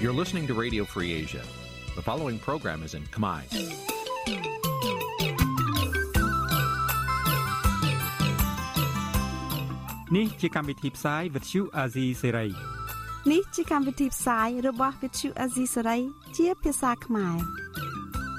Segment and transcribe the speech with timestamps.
[0.00, 1.44] You're listening to Radio Free Asia.
[1.98, 3.42] The following program is in Khmer.
[10.10, 12.52] Nǐ chi càm bi tiệp xáy vệt chiu a zì sáy.
[13.32, 16.00] នេះជាកម្មវិធីផ្សាយរបស់ Vithu Azisari
[16.36, 17.36] ជាភាសាខ្មែរ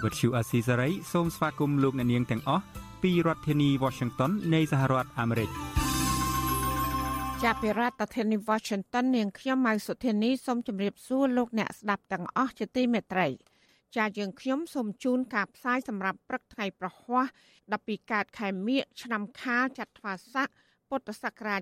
[0.04, 2.64] វត្តឈូអាស៊ីសេរីសូមស្វាគមន៍លោកអ្នកនាងទាំងអស់
[3.04, 5.50] ពីរដ្ឋធានី Washington នៃសហរដ្ឋអាមេរិក
[7.47, 13.29] ចាប់ពីរដ្ឋធានី Washington នាងខ្ញុំម៉ៅសុធានីសូមជម្រាបសួរលោកអ្នកស្ដាប់ទាំងអស់ជាទីមេត្រី
[13.97, 17.25] ចាយើងខ្ញុំសូមជូនការផ្សាយសម្រាប់ព្រឹកថ្ងៃប្រហ័ស
[17.69, 20.49] 12កើតខែមិញឆ្នាំខាលចត្វាស័ក
[20.89, 21.61] ពុទ្ធសករាជ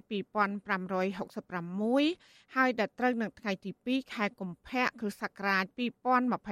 [1.09, 5.65] 2566ហើយដល់ត្រូវនឹងថ្ងៃទី2ខែកុម្ភៈគ្រិស្តសករាជ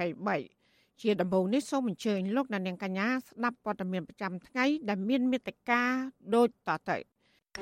[0.07, 5.81] 2023ជាដំបូងនេះសូមអញ្ជើញលោកអ្នកនាងកញ្ញាស្ដាប់ព័ត៌មានប្រចាំថ្ងៃដែលមានមេត្តា
[6.35, 7.16] ដូចតទៅ
[7.57, 7.59] ម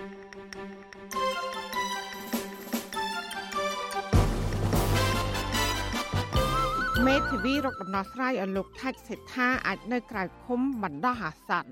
[7.13, 11.69] េធាវីរកដំណោះស្រាយឲ្យលោកថាច់សេដ្ឋាអាចនៅក្រៅឃុំបណ្ដោះអាសន្ន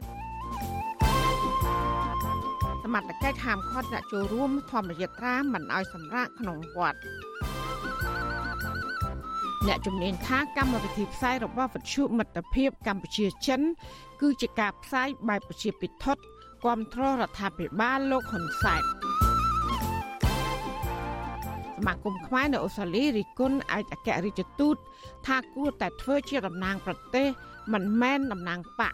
[2.83, 6.99] សមត្ថកិច្ចហាមឃាត់អ្នកចូលរួមធម្មយាត្រាមិនឲ្យសម្រាកក្នុងវត្ត
[9.67, 13.61] អ្នកជំនាញថាកម្មវិធីផ្សាយរបស់វិទ្យុមិត្តភាពកម្ពុជាចិន
[14.21, 16.32] គឺជាការផ្សាយបែបប្រជាពិធគ្រ
[16.66, 18.83] ប់គ្រងរដ្ឋាភិបាលលោកហ៊ុនសែន
[21.78, 24.75] សមាគមខ្មែរនៅអូស្ត្រាលីរិះគន់ឯកអគ្គរដ្ឋទូត
[25.28, 27.28] ថាគួរតែធ្វើជាតំណាងប្រទេស
[27.73, 28.94] មិនមែនតំណាងបក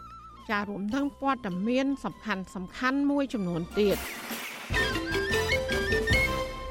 [0.50, 3.98] ចារួមទាំងព័ត៌មាន សំខាន់សំខាន់មួយចំនួនទៀត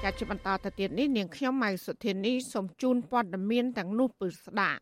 [0.02, 4.80] ចាជាបន្តទៅទៀតនេះនាងខ្ញុំម៉ៅសុធានីសូមជូនព័ត៌មានទាំងនោះពឺស្ដាប់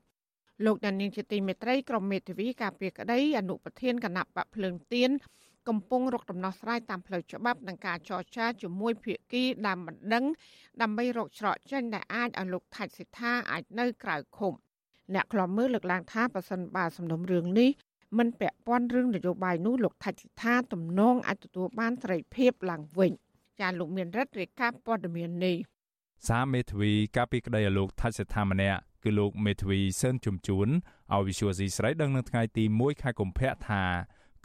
[0.65, 5.11] លោកដានីងជាទីមេត្រីក្រមមេធាវីការពារក្តីអនុប្រធានគណៈបកភ្លើងទៀន
[5.69, 10.25] កំពុងរកដំណោះស្រាយតាមផ្លូវច្បាប់នឹងការចរចាជាមួយភាគីដើមបណ្ដឹង
[10.83, 14.53] ដើម្បីរកច្រកចេញដែលអាចឲ្យលោកថាច់សិដ្ឋាអាចនៅក្រៅឃុំ
[15.15, 17.71] អ្នកខ្លាំមើលលើកឡើងថាប្រសិនបើសំណុំរឿងនេះ
[18.19, 23.13] មិនពាក់ព័ន្ធរឿងនយោបាយនោះលោកថាច់សិដ្ឋាទំនងអាចទទួលបានសេរីភាពឡើងវិញ
[23.61, 25.57] ចាលោកមានរិទ្ធរាជការព័ត៌មាននេះ
[26.29, 30.69] សាមេធាវីកាពីក្តីឲ្យលោកថាច់សិដ្ឋាម្នាក់គឺលោកមេធាវីសឿនជំជួន
[31.13, 33.83] ឲ្យវិសុវស៊ីស្រីដឹងនៅថ្ងៃទី1ខែកុម្ភៈថា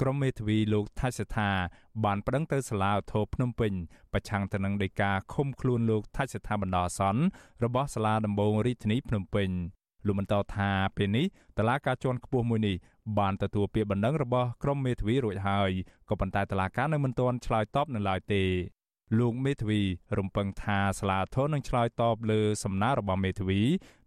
[0.01, 1.51] ក្រុមមេធាវីលោកថាច់សិដ្ឋា
[2.05, 3.73] បានប្តឹងទៅសាលាឧទ្ធរភ្នំពេញ
[4.13, 7.23] ប្រឆាំងទៅនឹងដីកាឃុំខ្លួនលោកថាច់សិដ្ឋាបណ្ដោះអាសន្ន
[7.63, 9.49] របស់សាលាដំបងរាជធានីភ្នំពេញ
[10.05, 11.25] លោកបន្តថាពេលនេះ
[11.57, 12.75] តឡាការជាន់ខ្ពស់មួយនេះ
[13.19, 15.71] បានទទួលពាក្យបណ្ដឹងរបស់ក្រុមមេធាវីរួចហើយ
[16.09, 18.43] ក៏ប៉ុន្តែតឡាការនៅមិនទាន់ឆ្លើយតបនៅឡើយទេ
[19.19, 19.81] លោកមេធាវី
[20.17, 23.59] រំពឹងថាសាលាធននឹងឆ្លើយតបលើសំណើរបស់មេធាវី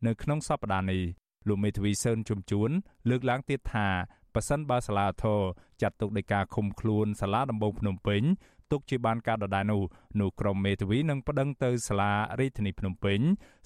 [0.06, 1.02] នៅក្នុងសប្តាហ៍នេះ
[1.48, 2.70] លោកមេធាវីសឿនជំជួន
[3.10, 3.88] លើកឡើងទៀតថា
[4.34, 5.40] ប៉ះសិនបើសាលាធរ
[5.82, 8.22] ចាត់ទុកដោយការឃុំខ្លួនសាលាដំបងភ្នំពេញ
[8.70, 9.82] ទុកជាបានការដដែលនោះ
[10.20, 13.20] នោះក្រុមមេធាវីនឹងប្តឹងទៅសាលារាជធានីភ្នំពេញ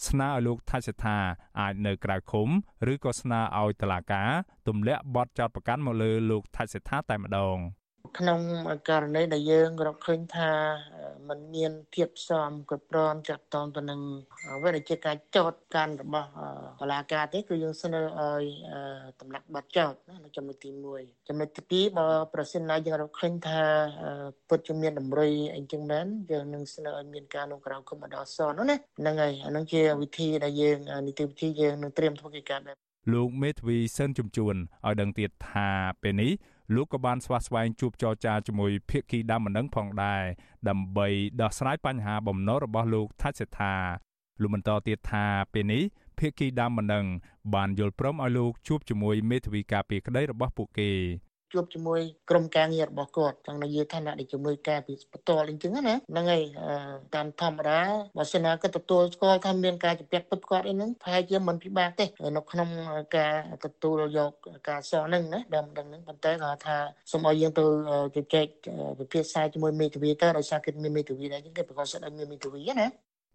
[0.06, 1.16] ស្នើឲ្យលោកថាច់សថា
[1.60, 2.48] អាចនៅក្រៅឃុំ
[2.92, 4.30] ឬក៏ស្នើឲ្យតុលាការ
[4.68, 7.56] ទម្លាក់បទចោទប្រកាន់មកលើលោកថាច់សថាតែម្ដង
[8.18, 8.40] ក្នុង
[8.88, 10.50] ករណីដែលយើងរកឃើញថា
[11.28, 14.00] มันមានភាពសមគ្រប់គ្រាន់ចាត់តងទៅនឹង
[14.54, 16.28] អ្វីដែលជាការចោទកាន់របស់
[16.80, 18.44] តុលាការទេគឺយើងស្នើឲ្យ
[19.20, 23.62] តម្លាក់បាត់ចោទណានៅចំណុចទី1ចំណុចទី2បើប្រសិនណាយើងរកឃើញថា
[24.48, 35.68] ពិតជាមានតម្រុយអីចឹងមែនយើងនឹងស្នើឲ្យមានការនោះក្រៅគុំអដសនណាហ្នឹងហើយអានឹងជាវិធីដែលយើងនីតិវិធីយើងនឹងត្រៀមធ្វើកិច្ចការបែប លោកមេធាវីសិនជំជួនឲ្យដឹងទៀតថា
[36.02, 36.32] ពេលនេះ
[36.74, 40.22] លោកក៏បានស្វាស្វែងជួបចរចាជាមួយភាគីដើមម្ដងផងដែរ
[40.68, 41.08] ដើម្បី
[41.40, 43.74] ដោះស្រាយបញ្ហាបំណុលរបស់លោកថាច់សេដ្ឋា
[44.40, 45.82] លោកបន្តទៀតថាពេលនេះ
[46.18, 47.04] ភាគីដើមម្ដង
[47.54, 50.90] បានយល់ព្រមឲ្យលោកជួបជាមួយមេធាវីការពារក្តីរបស់ពួកគេ
[51.52, 52.00] ជួបជាមួយ
[52.30, 56.42] ក្រុមការងាររបស់គាត់ចង់និយាយថាអ្នកដែលជំនួយការពីបន្ទាល់អញ្ចឹងណាហ្នឹងហើយ
[57.14, 57.80] តាមធម្មតា
[58.16, 62.06] បើសិនណាគាត់ទទួលស្គាល់ថាមានការជំពាក់ពិតគាត់អីហ្នឹងប្រហែលជាមិនពិបាកទេ
[62.36, 62.68] នៅក្នុង
[63.16, 64.32] ការទទួលយក
[64.68, 66.76] ការសងហ្នឹងណាដើមដឹងហ្នឹងប៉ុន្តែគាត់ថា
[67.10, 67.64] សូមឲ្យយើងទៅ
[68.16, 68.46] ជជែក
[68.98, 72.86] ពិភាក្សាជាមួយមេធាវីទៅដោយសារគេមានមេធាវីដែរអញ្ចឹងគេប្រកាសសិទ្ធិឲ្យមានមេធាវីណា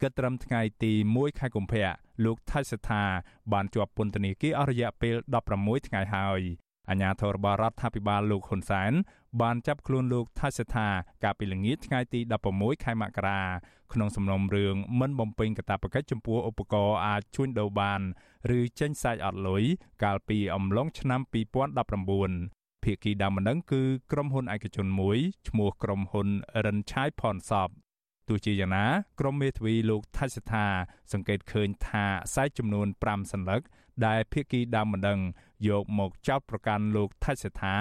[0.02, 1.92] គិតត្រឹមថ្ងៃទី1ខែកុម្ភៈ
[2.26, 3.04] លោកថៃសថា
[3.54, 5.16] បានជាប់ពន្ធនាគារអស់រយៈពេល
[5.52, 6.42] 16ថ្ងៃហើយ
[6.90, 8.92] អាញាធររបស់រដ្ឋាភិបាលលោកហ៊ុនសែន
[9.42, 10.88] បានចាប់ខ្លួនលោកថាសិដ្ឋា
[11.24, 12.20] កាលពីល្ងាចថ្ងៃទី
[12.54, 13.42] 16ខែមករា
[13.94, 18.02] ក្នុងសំណុំរឿងមិនបំពេញកាតព្វកិច្ចចំពោះឧបករណ៍អាចជួញដូរបាន
[18.58, 19.64] ឬចេញសាច់អត់លុយ
[20.04, 21.22] កាលពីអំឡុងឆ្នាំ
[21.88, 26.28] 2019ភាគីដើមម្ដងគឺក្រុមហ៊ុនឯកជនមួយឈ្មោះក្រុមហ៊ុន
[26.66, 27.70] រិនឆាយផនសប
[28.28, 28.86] ទោះជាយ៉ាងណា
[29.20, 30.66] ក្រុមមេធាវីលោកថៃសថា
[31.12, 33.62] សង្កេតឃើញថាខ្សែចំនួន5សន្លឹក
[34.06, 35.20] ដែលភាគីដើមម្ដង
[35.68, 37.76] យកមកចោទប្រកាន់លោកថៃសថា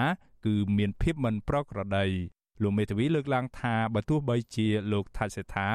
[0.46, 2.06] គឺមានភាពមិនប្រក្រតី
[2.62, 5.68] លោកមេធាវីលើកឡើងថាបើទោះបីជាលោកថាច់សេដ្ឋា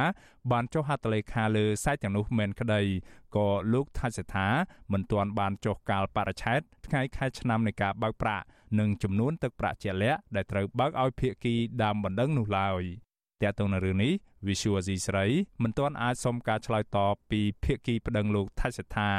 [0.51, 2.81] បានចុះហត្ថលេខាលើសាច់ទាំងនោះមែនក្តី
[3.35, 4.47] ក៏លោកថាច់សេដ្ឋា
[4.91, 8.45] មិនទាន់បានចុះកាលបរិច្ឆេទថ្ងៃខែឆ្នាំនៃការបើកប្រាក់
[8.79, 12.83] និងចំនួនទឹកប្រាក់ជាក់លាក់ដែលត្រូវបើកឲ្យភាគីដើមបណ្ដឹងនោះឡើយ
[13.41, 14.13] តែទៅនៅរឿងនេះ
[14.47, 15.25] Visual C ស្រី
[15.63, 19.11] មិនទាន់អាចសុំការឆ្លើយតបពីភាគីប្តឹងលោកថាច់សេដ្ឋា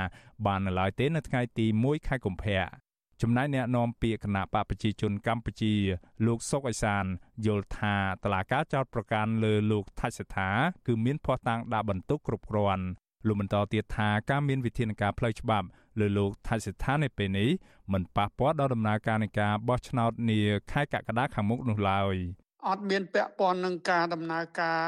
[0.46, 2.62] បាននៅឡើយទេនៅថ្ងៃទី1ខែកុម្ភៈ
[3.22, 5.74] ចំណែកអ្នកនាំពាក្យគណៈបកប្រជាជនកម្ពុជា
[6.26, 7.04] លោកសុកអេសាន
[7.46, 7.94] យល់ថា
[8.24, 10.50] តឡាការចោតប្រកាន់លើលោកថាច់សេដ្ឋា
[10.86, 12.84] គឺមានភ័ស្តុតាងដាក់បន្ទុកគ្រប់គ្រាន់
[13.26, 15.66] លោកបន្តទៀតថាការមានវិធានការផ្លូវច្បាប់
[16.00, 17.50] លើលោកថាច់សេដ្ឋានៅពេលនេះ
[17.92, 20.40] មិនប៉ះពាល់ដល់ដំណើរការនៃការបោះឆ្នោតនា
[20.72, 22.16] ខែកក្កដាខាងមុខនោះឡើយ
[22.66, 24.82] អត់មានពាក់ព័ន្ធនឹងការដំណើរការ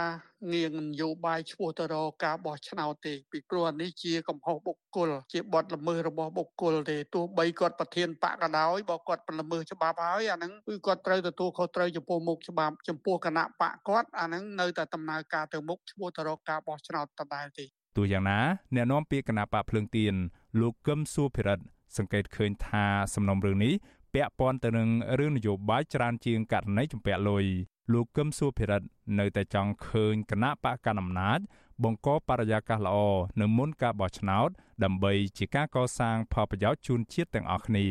[0.53, 17.65] ងាងនយោបាយឈ្មោះទៅរកការបោះឆ្នោតទេពីព្រោះនេះជាកំហុសបុគ្គលជាបទល្មើសរបស់បុគ្គលទេទោះបីគាត់ប្រធានបកក៏ដោយបើគាត់ល្មើសច្បាប់ហើយអាហ្នឹងគឺគាត់ត្រូវទទួលខុសត្រូវចំពោះមុខច្បាប់ចំពោះគណៈបកគាត់អាហ្នឹងនៅតែដំណើរការទៅមុខឈ្មោះទៅរកការបោះឆ្នោតដដែលទេ
[17.97, 18.39] ទោះយ៉ាងណា
[18.75, 20.15] អ្នកនាំពាក្យគណៈបកភ្លើងទៀន
[20.61, 21.65] លោកកឹមសុភិរិទ្ធ
[21.99, 22.85] សង្កេតឃើញថា
[23.15, 23.73] សំណុំរឿងនេះ
[24.15, 27.45] ពាក់ព័ន្ធទៅនឹងរឿងនយោបាយច្រើនជាងករណីជំពាក់លុយ
[27.93, 31.41] លោកកឹមសុភិរិទ្ធនៅតែចង់ឃើញគណៈបកកណ្ដាលអំណាច
[31.85, 32.97] បង្កបរិយាកាសល្អ
[33.41, 34.51] នៅមុនការបោះឆ្នោត
[34.85, 37.87] ដើម្បីជាការកសាងផលប្រយោជន៍ជូនជាតិទាំងអស់គ្នា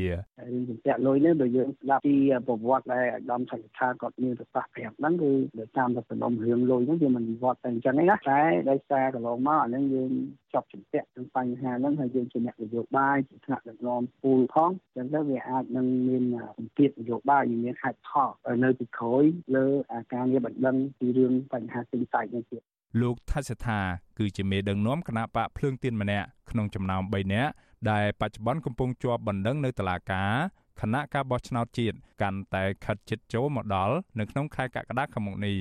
[0.49, 2.15] រឿងជំពាក់លុយនេះបើយើងស្ដាប់ពី
[2.47, 10.11] ប្រវត្តិដែលអាដាមថៃថាគាត់មានប្រសាសន៍ប្រាប់ហ្នឹងគឺដោយតាមតែសំណុំរឿងលុយហ្នឹងវាមិនវត្តតែអញ្ចឹងទេណាតែដោយសារកន្លងមកអាហ្នឹងយើង
[10.53, 16.23] ចប់ជំពាក់នឹងបញ្ហាហ្នឹងហើយយើងជាអ្នកនយោបាយជាថ្នាក់ដឹកនាំពូលផងអញ្ចឹងទៅវាអាចនឹងមាន
[16.57, 18.29] សម្ពាធនយោបាយមានហេតុផល
[18.63, 19.23] នៅពីក្រោយ
[19.55, 19.65] លើ
[20.13, 22.63] ការងារបណ្ដឹងពីរឿងបញ្ហាទិញសាច់នេះទៀត
[23.01, 23.79] លោកថាសិដ្ឋា
[24.17, 27.51] គឺជាមេដឹកនាំគណៈបកភ្លើងទៀនម្នាក់ក្នុងចំណោម3នាក់
[27.91, 30.33] ដែលបច្ចុប្បន្នកំពុងជាប់បណ្ដឹងនៅតុលាការ
[30.81, 35.57] គណៈការបោះឆ្នោតជាតិកាន់តែខិតជិតចូលមកដល់នៅក្នុងខែកក្កដាខាងមុខនេះ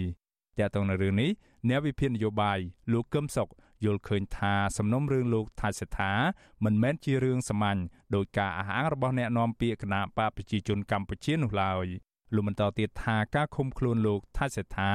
[0.58, 1.30] តែទៅនៅរឿងនេះ
[1.68, 2.58] អ្នកវិភាគនយោបាយ
[2.92, 3.48] លោកកឹមសុខ
[3.84, 6.12] យល់ឃើញថាសំណុំរឿងលោកថាសិដ្ឋា
[6.64, 7.80] មិនមែនជារឿងសាមញ្ញ
[8.14, 11.86] ដោយការអះអាងរបស់អ្នកនាំពាក្យគណៈបកប្រជាជនកម្ពុជានោះឡើយ
[12.34, 14.92] លោកបន្តទៀតថាការឃុំខ្លួនលោកថាសិដ្ឋា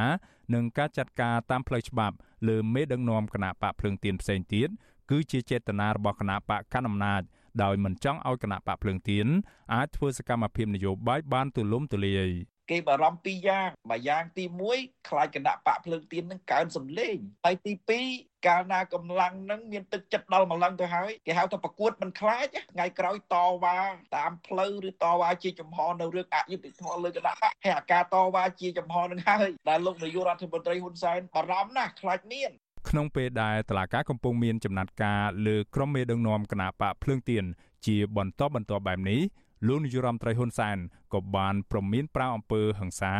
[0.53, 2.15] និងការចាត់ការតាមផ្លូវច្បាប់
[2.47, 4.69] លើមេដឹកនាំគណៈបកភ្លើងទៀនផ្សេងទៀត
[5.09, 7.21] គឺជាចេតនារបស់គណៈបកកណ្ដាលអំណាច
[7.63, 9.27] ដោយមិនចង់ឲ្យគណៈបកភ្លើងទៀន
[9.73, 12.29] អាចធ្វើសកម្មភាពនយោបាយបានទូលំទូលាយ
[12.71, 14.43] គេបារម្ភពីរយ៉ាងមួយយ៉ាងទី
[14.77, 17.15] 1ខ្លាចគណៈបកភ្លើងទៀននឹងកើនសម្លេង
[17.45, 17.73] ហើយទី
[18.09, 23.79] 2កាលណាកម្លាំងនឹងមានទឹកចិត្តដល់ម្លឹងទៅហើយគេហៅថាប្រកួតមិនខ្លាចថ្ងៃក្រោយតវ៉ា
[24.15, 32.51] តាមផ្លូវឬតវ៉ាជាចំហនៅរឿងអយុត្តិធម៌លើគណៈបកហើយអាការតវ៉ាជាចំហនឹងហើយដែលលោកនាយករដ្ឋមន្ត្រីហ៊ុនសែនបារម្ភណាស់ខ្លាចមាន
[32.89, 37.45] ក្នុងពេលដែលតឡាការកំពុងមានចំណាត់ការលើក្រុមមេដឹកនាំគណៈបកភ្លើងទៀន
[37.85, 39.21] ជាបន្តបន្តបែបនេះ
[39.67, 40.77] លោកនាយរដ្ឋមន្ត្រីហ៊ុនសែន
[41.13, 43.13] ក៏បានប្រមានប្រាវអំពើហិង្សា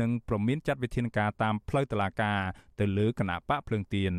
[0.00, 2.40] និងប្រមានចាត់វិធានការតាមផ្លូវតុលាការ
[2.80, 4.12] ទៅលើគណៈបកភ្លើងទៀន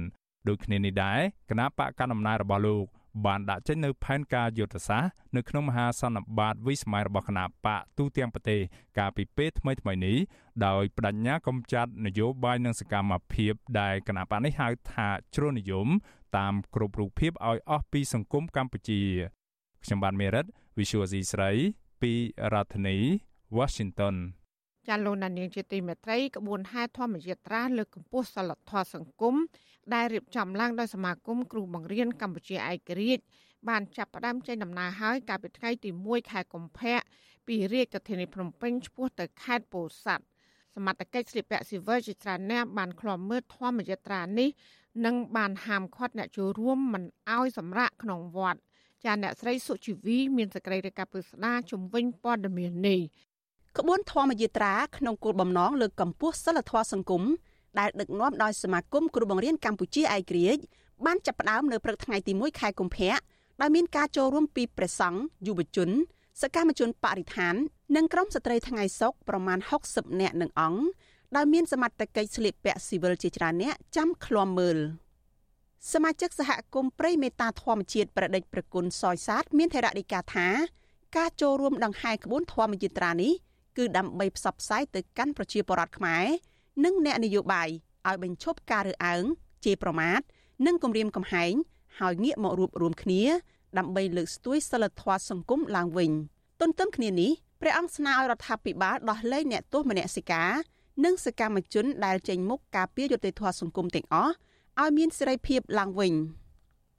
[0.48, 1.20] ដូចគ្នានេះដែរ
[1.50, 2.86] គណៈបកកណ្ដាលអំណាចរបស់លោក
[3.26, 8.60] បានដាក់ចេញនៅផែនការយុទ្ធសាស្ត្រនៅក្នុងមហាសន្និបាតវិស្ម័យរបស់គណៈបកទូទាំងប្រទេស
[8.98, 10.18] កាលពីពេលថ្មីថ្មីនេះ
[10.66, 15.88] ដោយបដិញ្ញាកំចាត់នយោបាយនិងសកម្មភាពដែលគណៈបកនេះហៅថាជ្រុលនិយម
[16.38, 19.02] តាមគ្រប់រូបភាពឲ្យអស់ពីសង្គមកម្ពុជា
[19.84, 20.46] ខ្ញុំបាទមេរិត
[20.78, 21.52] Visual C ស្រី
[22.02, 22.14] ពី
[22.54, 22.98] រដ្ឋធានី
[23.58, 24.16] Washington
[24.88, 29.36] ចាលោកនាងជាទីមេត្រីក្បួនហែធម្មយាត្រាលើកកម្ពស់សិលធម៌សង្គម
[29.94, 33.24] ដែលរៀបចំឡើងដោយសមាគមគ្រូបង្រៀនកម្ពុជាឯករាជ្យ
[33.70, 37.00] បានចាប់ផ្ដើមចេញដំណើរហើយកាលពីថ្ងៃទី1ខែកុម្ភៈ
[37.48, 40.26] ពីរាជធានីភ្នំពេញឆ្ពោះទៅខេត្តពោធិ៍សាត់
[40.76, 44.50] សមត្ថកិច្ចស្លៀកពាក់ស៊ីវិលជាច្រើនអ្នកបានឃ្លាំមើលធម្មយាត្រានេះ
[45.06, 47.04] និងបានហាមឃាត់អ្នកចូលរួមមិន
[47.36, 48.60] ឲ្យសម្រាកក្នុងវត្ត
[49.06, 53.02] ចាអ្នកស្រីសុជីវីមានសេចក្តីរាយការណ៍ពីស្ដារជំវិញព័ត៌មាននេះ
[53.78, 57.24] ក្បួនធម្មយាត្រាក្នុងគោលបំណងលើកកម្ពស់សិលធម៌សង្គម
[57.80, 60.62] ដែលដឹកនាំដោយសមាគមគ្រូបង្រៀនកម្ពុជាឯករាជ្យ
[61.06, 63.16] បានចាប់ផ្ដើមនៅព្រឹកថ្ងៃទី1ខែកុម្ភៈ
[63.62, 65.90] ដោយមានការចូលរួមពីព្រះសង្ឃយុវជន
[66.42, 67.56] សកម្មជនបរិស្ថាន
[67.96, 69.60] និងក្រុមស្ត្រីថ្ងៃសុកប្រមាណ
[69.90, 70.82] 60នាក់នឹងអង្គ
[71.36, 74.78] ដោយមានសមត្ថកិច្ចស្លៀកពាក់ស៊ីវិលជាច្រើនអ្នកចាំឃ្លាំមើល
[75.94, 80.48] សមាជិកសហគមន៍ព្រៃមេតាធម្មជាតិប្រដេចប្រគុណសយសាទមានថេរដីកាថា
[81.18, 83.34] ការចូលរួមដង្ហែក្បួនធម្មយាត្រានេះ
[83.78, 86.26] គឺដើម្បីផ្សព្វផ្សាយទៅកាន់ប្រជាពលរដ្ឋខ្មែរ
[86.84, 87.70] និងអ្នកនយោបាយ
[88.08, 89.24] ឲ្យបញ្ឈប់ការរើសអើង
[89.66, 90.20] ជេរប្រមាថ
[90.66, 91.54] និងគំរាមកំហែង
[92.00, 93.24] ហើយងាកមករួបរวมគ្នា
[93.78, 96.12] ដើម្បីលើកស្ទួយសិលធម៌សង្គមឡើងវិញ
[96.62, 97.32] ទន្ទឹមគ្នានេះ
[97.62, 100.52] ព្រះអង្គស្នើឲ្យរដ្ឋាភិបាលដោះលែងអ្នកទោសមនសិការ
[101.06, 104.34] និងសកម្មជនដែលចេញមុខការពារយុត្តិធម៌សង្គមទាំងអស់
[104.82, 106.14] ឲ្យមានសេរីភាពឡើងវិញ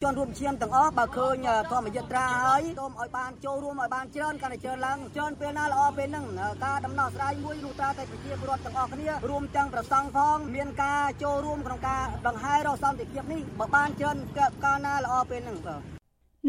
[0.05, 6.27] ជនរួមឈាមទាំងអស់បើឃើញធម្មយត្រាហើយសូមឲ្យបានចូលរួមឲ្យបានច្រើនកាន់តែច្រើនឡើងច្រើនពេលណាល្អពេលហ្នឹង
[6.65, 14.17] ការដំណោះស្រាយមួយនោះតើតែប្រជាពលរដ្ឋទាំងអស់គ្នារួមទាំងប្រសង់ផងមានការចូលរួមក្នុងការដង្ហែរកសន្តិភាពនេះបើបានច្រើន
[14.65, 15.81] កាលណាល្អពេលហ្នឹងបាទ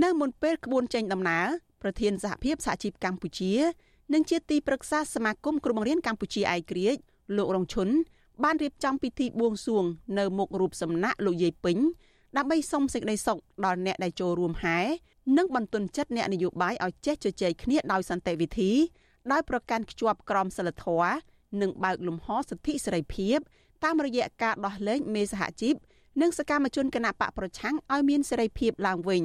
[0.03, 1.47] នៅមុនពេលក្បួនចេញដំណើរ
[1.81, 3.53] ប្រធានសហភាពសហជីពកម្ពុជា
[4.13, 7.01] និងជាទីប្រឹក្សាសមាគមគ្រូបង្រៀនកម្ពុជាឯករាជ្យ
[7.37, 7.89] លោករងឈុន
[8.43, 9.85] បានរៀបចំពិធីបួងសួង
[10.19, 11.79] នៅមុខរូបសំណាក់លោកយាយពេញ
[12.37, 14.79] ដើម្បីសុំសេចក្តីសុខដល់អ្នកដែលចូលរួមហែ
[15.37, 18.71] និងបន្ទន់ចិត្តអ្នកនយោបាយឲ្យចេះជជែកគ្នាដោយសន្តិវិធី
[19.31, 21.13] ដោយប្រកាន់ខ្ជាប់ក្រមសីលធម៌
[21.61, 23.37] និងបើកលំហសិទ្ធិសេរីភាព
[23.83, 25.75] តាមរយៈការដោះលែងមេសហជីព
[26.21, 29.23] និងសកម្មជនគណបកប្រឆាំងឲ្យមានសេរីភាពឡើងវិញ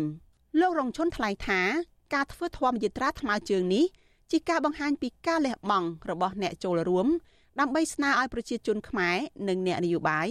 [0.60, 1.60] លោករងឈុនថ្លែងថា
[2.14, 3.84] ការធ្វើធម្មយត្រាថ្មើរជើងនេះ
[4.30, 7.06] ជាការបង្ហាញពីការលះបង់របស់អ្នកចូលរួម
[7.60, 9.16] ដើម្បីស្នើឲ្យប្រជាជនខ្មែរ
[9.48, 10.28] និងអ្នកនយោបាយ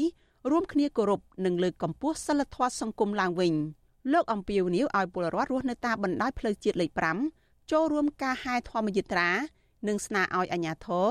[0.52, 3.54] រួមគ្នាគោរពនិងលើកកម្ពស់សិលធម៌សង្គមឡើងវិញ
[4.14, 6.92] លោកអំពីវនីវឲ្យពលរដ្ឋរស់នៅតាមបណ្ដោយផ្លូវជាតិលេខ
[7.32, 9.30] 5ចូលរួមការហែធម្មយត្រា
[9.88, 11.08] និងស្នើឲ្យអាជ្ញាធរ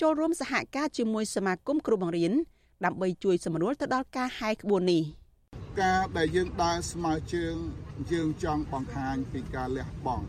[0.00, 2.32] ចូលរួមសហការជាមួយសមាគមគ្រូបង្រៀន
[2.84, 5.02] ដើម្បីជួយសម្រួលទៅដល់ការហែក្បួននេះ
[5.80, 7.54] ការដែលយើងដើរស្មើជើង
[8.12, 10.24] យើងចង់បង្ហាញពីការលះបង់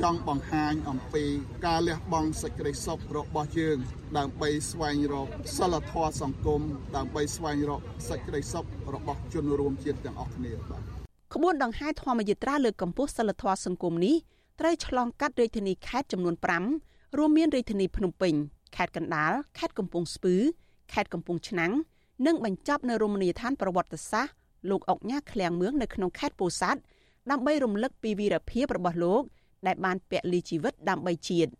[0.00, 1.24] ចង់បង្ហាញអំពី
[1.66, 3.78] ការលះបង់សេចក្តីសុខរបស់យើង
[4.18, 6.60] ដើម្បីស្វែងរកសិលធម៌សង្គម
[6.96, 10.82] ដើម្បីស្វែងរកសេចក្តីសុខរបស់ជនរួមជាតិទាំងអស់គ្នាបាទ
[11.34, 14.16] ក្បួនដង្ហែធម្មយាត្រាលើកកម្ពស់សិលធម៌សង្គមនេះ
[14.60, 16.34] ត្រូវឆ្លងកាត់រាជធានីខេត្តចំនួន
[16.76, 18.34] 5រួមមានរាជធានីភ្នំពេញ
[18.76, 20.34] ខេត្តកណ្ដាលខេត្តកំពង់ស្ពឺ
[20.92, 21.72] ខេត្តកំពង់ឆ្នាំង
[22.26, 26.80] និងបញ្ចប់នៅរមណីយដ្ឋានប្រវត្តិសាស្ត្រ លោកអុកញ៉ាឃ្លាំងមឿងនៅក្នុងខេត្តពោធិ៍សាត់
[27.30, 29.22] ដើម្បីរំលឹកពីវីរភាពរបស់លោក
[29.66, 31.50] ដែលបានពលីជីវិតដើម្បីជាតិ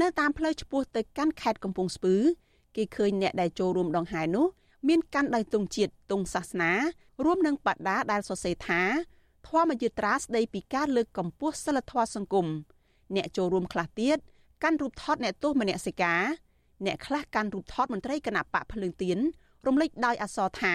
[0.00, 2.16] នៅតាមផ្លូវឆ្ពោះទៅកាន់ខេត្តកំពង់ស្ពឺ
[2.76, 4.46] គេឃើញអ្នកដែលចូលរួមដង្ហែនោះ
[4.88, 6.72] មានកាន់ដោយទង់ជាតិទង់សាសនា
[7.24, 8.82] រួមនឹងបដាដែលសរសេរថា
[9.48, 12.46] ធម្មយត្រាស្ដីពីការលើកកម្ពស់សិលធម៌សង្គម
[13.16, 14.18] អ្នកចូលរួមខ្លះទៀត
[14.62, 16.22] កាន់រូបថតអ្នកទោសមនសិការ
[16.86, 19.18] អ្នកខ្លះកាន់រូបថតមន្ត្រីគណៈបកភ្លើងទៀន
[19.66, 20.74] រំលេចដោយអក្សរថា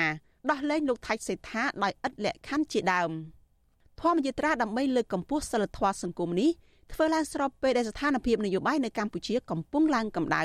[0.49, 3.11] ដោះលែងលោកថៃសេដ្ឋាដោយឥតលក្ខខណ្ឌជាដើម
[4.01, 6.49] ធម្មយាត្រាដើម្បីលើកកម្ពស់សិលធម៌សង្គមនេះ
[6.93, 10.43] ធ្វើឡើងស្របពេលដែលស្ថានភាពនយោបាយនៅកម្ពុជាកំពុងឡើងកម្ដៅ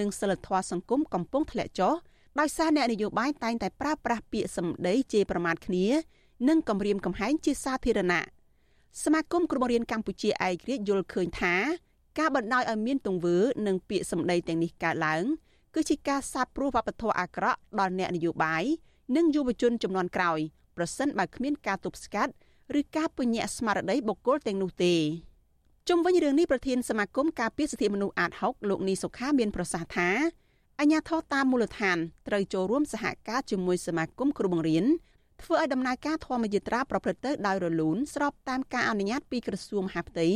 [0.00, 1.94] និងសិលធម៌សង្គមកំពុងធ្លាក់ចុះ
[2.40, 5.86] ដោយសារអ្នកនយោបាយតែងតែប្រើប្រាស់ពាក្យសម្ដីជេរប្រមាថគ្នា
[6.48, 8.24] និងគំរាមកំហែងជាសាធារណៈ
[9.02, 11.54] សមាគមគ្រូបង្រៀនកម្ពុជាឯករាជ្យយល់ឃើញថា
[12.18, 13.36] ការបណ្ដោយឲ្យមានទង្វើ
[13.66, 15.24] និងពាក្យសម្ដីទាំងនេះកើតឡើង
[15.74, 18.64] គឺជាការសាបព្រោះវប្បធម៌អាក្រក់ដល់អ្នកនយោបាយ
[19.16, 20.38] និងយុវជនចំនួនក្រោយ
[20.76, 22.32] ប្រសិនបើគ្មានការទប់ស្កាត់
[22.78, 24.94] ឬការពញ្ញាស្មារតីបុគ្គលទាំងនោះទេ
[25.88, 30.08] ជុំវិញរឿងនេះប្រធានសមាគមការពារសិទ្ធិមនុស្សអាត6លោកនីសុខាមានប្រសាសន៍ថា
[30.80, 34.84] អញ្ញាធរតាមមូលដ្ឋានត្រូវចូលរួមសហការជាមួយសមាគមគ្រូបង្រៀន
[35.42, 40.28] ធ្វើឲ្យដំណើរការធម្មយត្រាប្រព្រឹត្តទៅដោយរលូនស្របតាមការអនុញ្ញាតពីក្រសួងមហាផ្ទៃ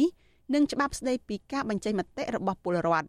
[0.55, 3.09] និងច្បាប់ស្តីពីការបញ្ចេញមតិរបស់ពលរដ្ឋ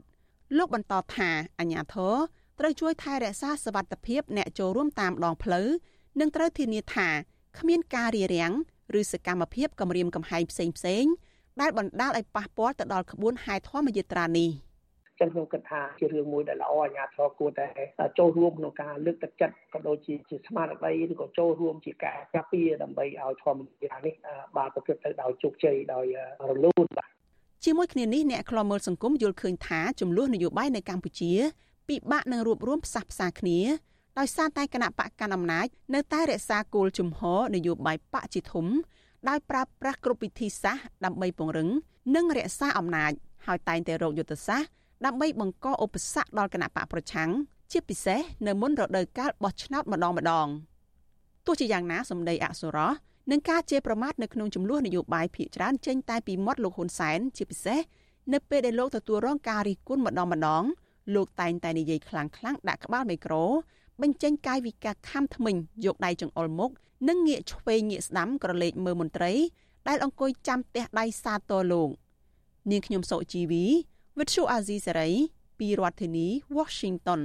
[0.57, 2.15] លោកបន្តថាអញ្ញាធរ
[2.59, 5.67] ត្រូវជួយថែរក្សាសវត្ថភាពអ្នកចូលរួមតាមដងផ្លូវ
[6.19, 7.07] និងត្រូវធានាថា
[7.59, 8.53] គ្មានការរារាំង
[8.99, 11.05] ឬសកម្មភាពគំរាមកំហែងផ្សេងផ្សេង
[11.61, 14.49] ដែលបណ្ដាលឲ្យប៉ះពាល់ទៅដល់ក្បួនហែធម្មយាត្រានេះ
[15.19, 17.67] ចឹងខ្ញុំគិតថាជារឿងមួយដែលល្អអាជ្ញាធរគួរតែ
[18.19, 24.15] ចូលរួមក្នុងការលើកទឹកចិត្តក៏ដូចជាជាស្មារតីឬក៏ចូលរួមជាការការពារដើម្បីឲ្យធម្មយាត្រានេះ
[24.57, 26.05] បានប្រព្រឹត្តទៅដោយជោគជ័យដោយ
[26.49, 27.09] រលូនបាទ
[27.65, 31.33] ជាមួយគ្នានេះអ្នកខ្លាំមើលសង្គមយល់ឃើញថាចំនួននយោបាយនៅកម្ពុជា
[31.89, 33.59] ពិបាកនឹងរួបរวมផ្សះផ្សាគ្នា
[34.19, 38.65] ដោយសារតែគណៈបកកណ្ដាលអំណាចនៅតែរក្សាគោលជំហរនយោបាយបកជាធំ
[39.29, 41.69] ដោយប្រើប្រាស់គ្រប់វិធីសាស្ត្រដើម្បីពង្រឹង
[42.15, 43.11] និងរក្សាអំណាច
[43.45, 44.69] ហើយតែងតែរកយុទ្ធសាស្ត្រ
[45.05, 47.29] ដើម្បីបង្កឧបសគ្គដល់គណៈបកប្រឆាំង
[47.71, 50.47] ជាពិសេសនៅមុនរដូវកាលបោះឆ្នោតម្ដងម្ដង
[51.45, 52.91] ទោះជាយ៉ាងណាសម្ដីអសុរោះ
[53.31, 57.79] នឹងការជេរប្រមាថនៅក្នុងចំនួននយោបាយភាគច្រើនចេញតែពីមាត់លោកហ៊ុនសែនជាពិសេស
[58.33, 60.63] នៅពេលដែលលោកទទួលរងការរិះគន់ម្ដងម្ដង
[61.15, 63.43] លោកតែងតែនិយាយខ្លាំងខ្លាំងដាក់ក្បាលមីក្រូ
[64.01, 66.71] បញ្ចេញកាយវិការខំថ្មិញយកដៃចង្អុលមុខ
[67.09, 69.33] និងងាកឆ្វេងងាកស្ដាំក្រឡេកមើលមន្ត្រី
[69.87, 71.89] ដែលអង្គុយចាំផ្ទះដៃសាទរលោក
[72.71, 73.65] នាងខ្ញុំសុជីវី
[74.19, 75.09] វិទ្យុអាស៊ីសេរី
[75.59, 77.21] ពីរដ្ឋធានី Washington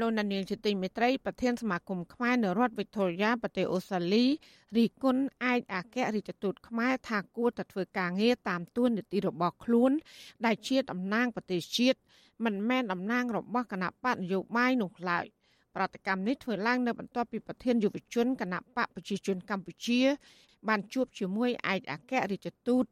[0.00, 4.24] លោកនាងជាទីមេត្រីប្រធានសមាគមខ្មែរនៅរដ្ឋវិកតូរីយ៉ាប្រទេសអូស្ត្រាលី
[4.76, 5.16] រីគុណ
[5.52, 9.92] ឯកអគ្គរដ្ឋទូតខ្មែរថាគួរតែធ្វើការងារតាមទួនាទីរបស់ខ្លួន
[10.44, 11.98] ដែលជាតំណាងប្រទេសជាតិ
[12.44, 15.26] មិនមែនតំណាងរបស់គណៈបកនយោបាយនោះឡើយ
[15.76, 20.00] ប្រតិកម្មនេះធ្វើឡើងនៅបន្ទាប់ពីប្រធានយុវជនគណៈបកប្រជាជនកម្ពុជា
[20.68, 22.84] បានជួបជាមួយឯកអគ្គរដ្ឋទូត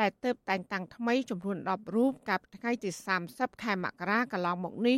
[0.00, 2.90] ដែលទៅតែងតាំងថ្មីចំនួន10រូបកាលពីថ្ងៃទី
[3.26, 4.96] 30ខែមករាកន្លងមកនេះ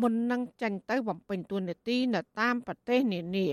[0.00, 3.48] មុននឹងចេញទៅបំពេញតួនាទីនៅតាមប្រទេសនានា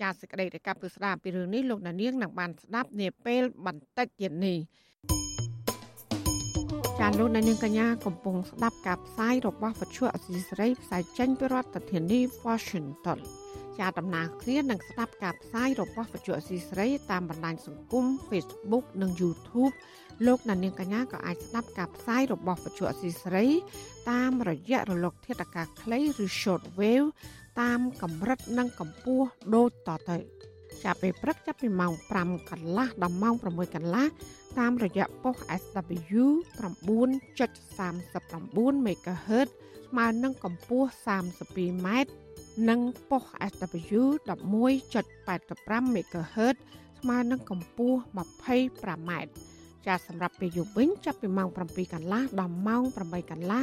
[0.00, 4.58] ចាសសេចក្តីរាយការណ៍ពីស្ដារពីរឿងនេះលោកនាងនឹងបានស្ដាប់នាពេលបន្តិចទៀតនេះ
[7.04, 13.18] ចាលោកនាងកញ្ញាកំពុងស្ដាប់ការផ្សាយរបស់វិទ្យុអសីសេរីផ្សាយចេញពីរដ្ឋធានី Washington
[13.78, 19.74] ជាដំណើរគ្នានឹងស្ដាប់ការផ្សាយរបស់វិទ្យុអសីសេរីតាមបណ្ដាញសង្គម Facebook និង YouTube
[20.26, 23.48] លោកអ្នកនាងកញ្ញាក៏អាចស្ដាប់ការផ្សាយរបស់វិទ្យុអសីសេរី
[24.10, 27.08] តាមរយៈរលក ធាតុអាកាសខ្លីឬ Short Wave
[27.60, 30.41] តាមកម្រិតនិងកម្ពស់ដូចតទៅ
[30.84, 34.06] ចាប់ពេលព្រឹកចាប់ពីម៉ោង5កន្លះដល់ម៉ោង6កន្លះ
[34.58, 36.24] តាមរយៈប៉ុស SW
[36.60, 39.48] 9.39 MHz
[39.88, 41.88] ស្មើនឹងកម្ពស់ 32m
[42.68, 46.56] និងប៉ុស SW 11.85 MHz
[47.00, 49.12] ស្មើនឹងកម្ពស់ 25m
[49.86, 53.62] ចាសម្រាប់ពេលយប់វិញចាប់ពីម៉ោង7កន្លះដល់ម៉ោង8កន្លះ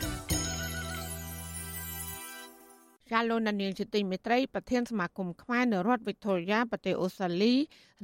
[3.11, 7.53] ចាលោកនានីជាទីមេត្រីប្រធានសមាគមខ្មែរនៅរដ្ឋវិកតូរីយ៉ាប្រទេសអូស្ត្រាលី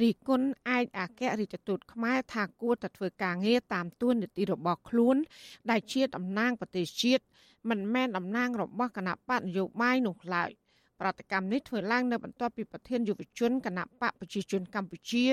[0.02, 0.42] រីគុណ
[0.76, 5.18] ឯកអគ្គរដ្ឋទូតខ្មែរថាគួរតែធ្វើការងារតាមទួនាទីរបស់ខ្លួន
[5.70, 7.24] ដែលជាតំណាងប្រទេសជាតិ
[7.70, 10.52] មិនមែនតំណាងរបស់គណៈបកនយោបាយនោះឡើយ
[11.02, 15.26] ប្រតិកម្មនេះធ្វើឡើងនៅបន្ទាប់ពីប្រធានយុវជនគណៈបកប្រជាជនកម្ពុជា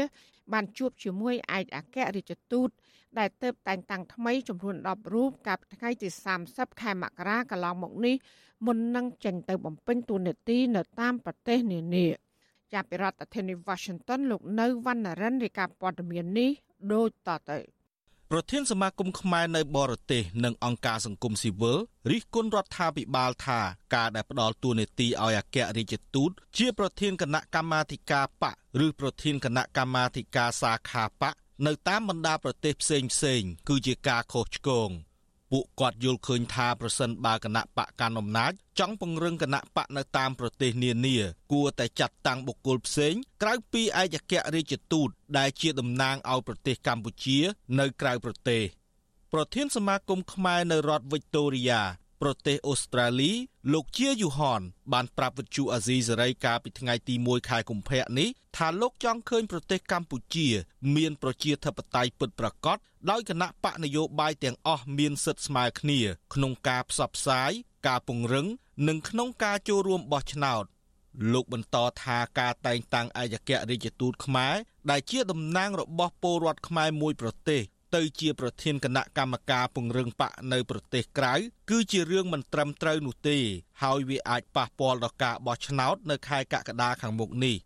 [0.53, 2.71] បានជួបជាមួយឯកអគ្គរដ្ឋទូត
[3.19, 6.09] ដែលទៅតែងតាំងថ្មីចំនួន10រូបកាលពីថ្ងៃទី
[6.45, 8.17] 30ខែមករាកន្លងមកនេះ
[8.65, 12.07] មុននឹងចេញទៅបំពេញតួនាទីនៅតាមប្រទេសនានា
[12.73, 16.51] ចាប់ពីរដ្ឋធានី Washington លោកនៅវណ្ណរិនរាយការណ៍ព័ត៌មាននេះ
[16.93, 17.59] ដូចតទៅ
[18.31, 21.79] ប្រធានសមាគមខ្មែរនៅបរទេសនិងអង្គការសង្គមស៊ីវិល
[22.11, 23.61] រិះគន់រដ្ឋាភិបាលថា
[23.95, 31.35] ការដែលផ្ដល់តួនាទីឲ្យអគ្គរដ្ឋទូតជាប្រធានគណៈកម្មាធិការបកឬប្រធានគណៈកម្មាធិការសាខាបក
[31.67, 34.91] នៅតាមបណ្ដាប្រទេសផ្សេងផ្សេងគឺជាការខុសឆ្គង
[35.57, 41.17] ពួកគាត់យល់ឃើញថាប្រសិនបើគណៈបកកាន់អំណាចចង់ពង្រឹងគណៈបកនៅតាមប្រទេសនានា
[41.53, 47.39] គួរតែចាត់តាំងបុគ្គលផ្សេងក្រៅពីឯកអគ្គរដ្ឋទូតដែលជាតំណាងឲ្យប្រទេសកម្ពុជា
[47.79, 48.63] នៅក្រៅប្រទេស
[49.33, 51.83] ប្រធានសមាគមខ្មែរនៅរដ្ឋវិកតូរីយ៉ា
[52.23, 53.33] ប្រទេសអូស្ត្រាលី
[53.73, 60.49] លោកជាយូហន បានប្រាប់វិទ្យុអាស៊ីសេរីកាលពីថ្ងៃទី1ខែកុម្ភៈនេះថាលោកចង់ឃើញប្រទេសកម្ពុជា
[60.97, 62.79] មានប្រជាធិបតេយ្យពិតប្រាកដ
[63.11, 66.01] ដោយគណៈបកនយោបាយទាំងអស់មានសិទ្ធិស្មើគ្នា
[66.35, 67.51] ក្នុងការផ្សព្វផ្សាយ
[67.87, 68.47] ការពង្រឹង
[68.89, 70.65] និងក្នុងការចូលរួមបោះឆ្នោត
[71.33, 74.55] លោកបន្តថាការតែងតាំងឯកអគ្គរដ្ឋទូតខ្មែរ
[74.91, 77.63] ដែលជាតំណាងរបស់ពលរដ្ឋខ្មែរមួយប្រទេស
[77.95, 81.35] ទៅជាប្រធានគណៈកម្មការពង្រឹងបកនៅប្រទេសក្រៅ
[81.71, 83.37] គឺជារឿងមិនត្រឹមត្រូវនោះទេ
[83.83, 87.57] ហើយវាអាចប៉ះពាល់ដល់ការបោះឆ្នោតនៅខែកក្កដាខាងមុខនេះ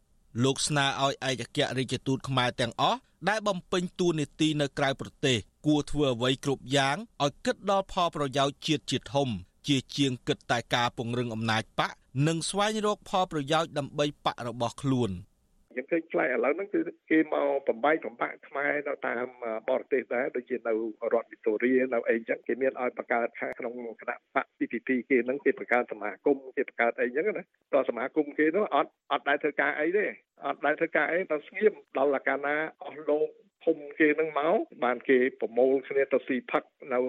[0.44, 9.28] លោកស្នើឲ្យឯកអគ្គរដ្ឋទូតខ្មែរទាំងអស់ដែលបំពេញតួនាទីនៅក្រៅប្រទេស គួរធ្វើអ្វីគ្រប់យ៉ាងឲ្យគិតដល់ផលប្រយោជន៍ជាតិជាធំ
[9.68, 11.92] ជាជាងគិតតែការពង្រឹងអំណាចបក
[12.26, 15.12] និងស្វែងរកផលប្រយោជន៍ដើម្បីបករបស់ខ្លួន។
[15.76, 19.28] យើងឃើញផ្លែឥឡូវហ្នឹងគឺគេមកបំបែកបំបាក់ខ្មែរនៅតាម
[19.68, 20.72] បរទេសដែរដូចជានៅ
[21.12, 23.28] រដ្ឋវីតូរីនៅអីចឹងគេមានឲ្យបង្កើត
[23.58, 27.42] ក្នុងគណៈបក PPP គេហ្នឹងគេបង្កើតសមាគមគេបង្កើតអីចឹងណា
[27.74, 30.06] តសមាគមគេនោះអត់អត់ដែលធ្វើការអីទេ
[30.46, 33.28] អត់ដែលធ្វើការអីដល់ស្ងៀមដល់កាលណាអស់លោក
[33.64, 36.62] ភូមិគេនឹងមកបានគេប្រមូលគ្នាទៅស៊ីផឹក
[36.94, 37.00] នៅ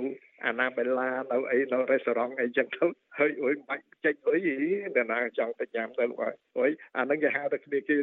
[0.45, 2.85] អាណាបេឡានៅអីនៅរេស្តូរ៉ង់អីចឹងទៅ
[3.17, 4.47] ហើយអុយបាច់ចេញអុយ
[4.95, 6.19] តែណាចង់ទៅញ៉ាំទៅលោក
[6.59, 7.97] អុយអានឹងគេហៅតែគ្នាគេ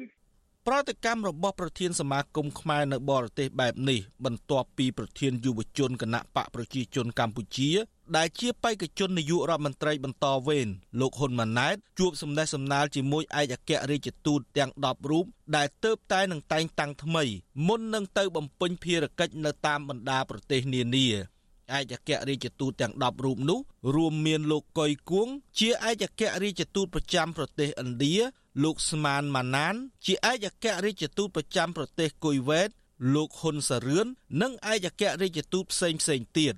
[0.70, 7.70] ប្រតិកម្មរបស់ប្រធានសមាគមខ្មែរនៅបរទេសបែបនេះបន្ទាប់ពីប្រធានយុវជនគណៈបកប្រជាជនកម្ពុជា
[8.16, 10.68] ដែលជាបេក្ខជននាយករដ្ឋមន្ត្រីបន្តវេន
[11.00, 15.24] លោកហ៊ុនម៉ាណែតជួបសម្ដេចសម្ដាលជាមួយឯកអគ្គរដ្ឋទូតទាំង10រូប
[15.56, 17.24] ដែលទៅបតែនឹងតែងតាំងថ្មី
[17.66, 21.06] មុននឹងទៅបំពេញភារកិច្ចនៅតាមបណ្ដាប្រទេសនានា
[21.78, 23.60] ឯកអគ្គរដ្ឋទូតទាំង10រូបនោះ
[23.94, 28.16] រួមមានលោកកុយគួង ជាឯកអគ្គរដ្ឋទូតប្រចាំប្រទេសឥណ្ឌា
[28.64, 29.74] លោកស្មានម៉ាណាន
[30.06, 32.70] ជាឯកអគ្គរដ្ឋទូតប្រចាំប្រទេសគុយវ៉េត
[33.14, 34.06] លោកហ៊ុនសារឿន
[34.42, 36.54] និងឯកអគ្គរដ្ឋទូតផ្សេងផ្សេងទៀត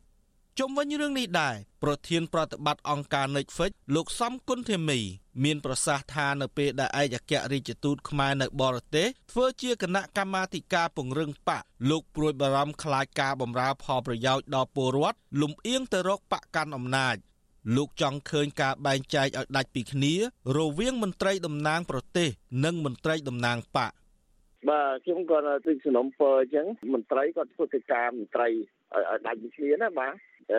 [0.59, 5.01] ជុំវិញរឿងនេះដែរប្រធានប្រតិបត្តិអង្គការ Netflix លោកសំគុណធីមី
[5.45, 17.17] មានប្រសាសន៍ថានៅពេលដែលឯកអគ្គរដ្ឋទូតខ្មែរនៅបរទេសធ្វើជាគណៈកម្មាធិការពង្រឹងបកលោកព្រួយបារម្ភខ្លាចការបំរើផលប្រយោជន៍ដល់ពលរដ្ឋលំអៀងទៅរកបកកាន់អំណាច
[17.77, 20.15] លោកចង់ឃើញការបែងចែកឲ្យដាច់ពីគ្នា
[20.57, 22.29] រវាងមន្ត្រីតំណាងប្រទេស
[22.65, 23.93] និងមន្ត្រីតំណាងបក
[24.69, 30.15] បាទខ្ញុំក៏ទិញសំណុំពរអញ្ចឹងមន្ត្រីគាត់ធ្វើកិច្ចការមន្ត្រីឲ្យដាច់ពីគ្នាណាបាទ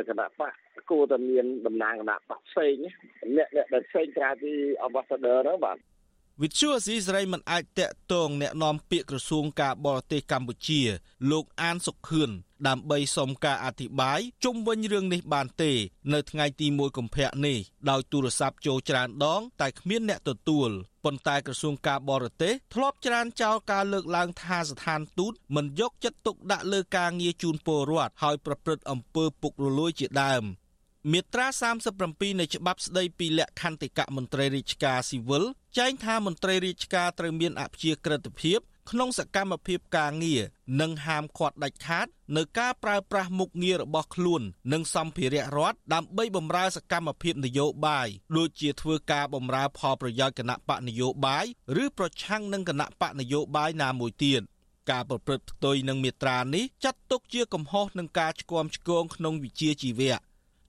[0.09, 0.53] គណៈបក
[0.89, 2.73] គួរតែមានតំណាងគណៈបកផ្សេង
[3.35, 4.51] អ្នកអ្នកដែលផ្សេងក្រៅពី
[4.85, 5.77] ambassador ហ្នឹងបាទ
[6.42, 10.80] វិទ្យុអស៊ីសេរីមិនអាចតាក់ទងแนะនាំពាក្យក្រសួងការបរទេសកម្ពុជា
[11.30, 12.30] លោកអានសុខឿន
[12.68, 15.72] ដើម្បីសុំការអធិប្បាយជុំវិញរឿងនេះបានទេ
[16.12, 17.58] នៅថ្ងៃទី1កុម្ភៈនេះ
[17.90, 20.70] ដោយទូរស័ព្ទចូលច្រើនដង តែគ្មានអ្នកទទួល
[21.04, 30.44] ប៉ុន្តែក្រសួងការបរទេសធ្លាប់ច្រានចោលការលើកឡើងថាស្ថានទូតមិនយកចិត្តទុកដាក់លើការងារជូនពលរដ្ឋហើយប្រព្រឹត្តអំពើពុករលួយជាដើម
[31.11, 31.47] មាត្រា
[31.91, 35.43] 37នៃច្បាប់ស្តីពីលក្ខន្តិកៈមន្ត្រីរាជការស៊ីវិល
[35.77, 38.59] ចែងថាមន្ត្រីរាជការត្រូវមានអព្យាក្រឹតភាព
[38.91, 40.41] ក្នុងសកម្មភាពការងារ
[40.81, 42.07] និងហាមឃាត់ដាច់ខាត
[42.37, 44.41] នៅការប្រើប្រាស់មុខងាររបស់ខ្លួន
[44.73, 48.07] និងសម្ភារៈរដ្ឋដើម្បីបម្រើសកម្មភាពនយោបាយ
[48.37, 51.45] ដូចជាធ្វើការបម្រើផលប្រយោជន៍គណៈបកនយោបាយ
[51.83, 54.41] ឬប្រឆាំងនឹងគណៈបកនយោបាយណាមួយទៀត
[54.91, 60.17] ការប្រព្រឹត្តផ្ទុយនឹងមាត្រានេះចាត់ទុកជាកំហុសនឹងការឆ្គាំឆ្គងក្នុងវិជាជីវៈ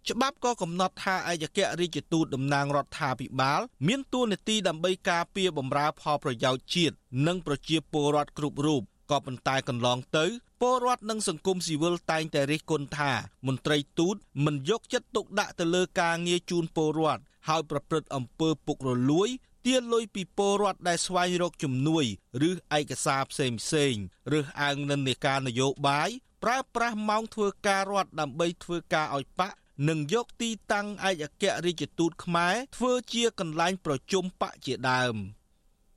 [0.09, 6.95] ច្បាប់ក៏កំណត់ថាឯកអគ្គរដ្ឋទូតតំណាងរដ្ឋាភិបាល មានតួនាទីដើម្បីការពារបម្រើផលប្រយោជន៍ជាតិ
[7.27, 10.27] និងប្រជាពលរដ្ឋគ្រប់រូបក៏ប៉ុន្តែកន្លងទៅ
[10.61, 13.13] ពលរដ្ឋនិងសង្គមស៊ីវិលតែងតែរិះគន់ថា
[13.47, 19.29] មន្ត្រីទូតមិនយកចិត្តទុកដាក់ទៅលើការងារជូនពលរដ្ឋហើយប្រព្រឹត្តអំពើពុករលួយ
[19.67, 22.05] ទារលុយពីពលរដ្ឋដែលស្វែងរកជំនួយ
[22.49, 23.95] ឬឯកសារផ្សេងផ្សេង
[24.39, 26.11] ឬអើងនិន្នាការនយោបាយ
[26.45, 29.53] ប្រើប្រាស់ម៉ោងធ្វើការរដ្ឋដើម្បីធ្វើការឲ្យបក
[29.88, 35.14] និងយកទីតាំងឯកអគ្គរដ្ឋទូតខ្មែរធ្វើជាកន្លែងប្រជុំបកជាដើម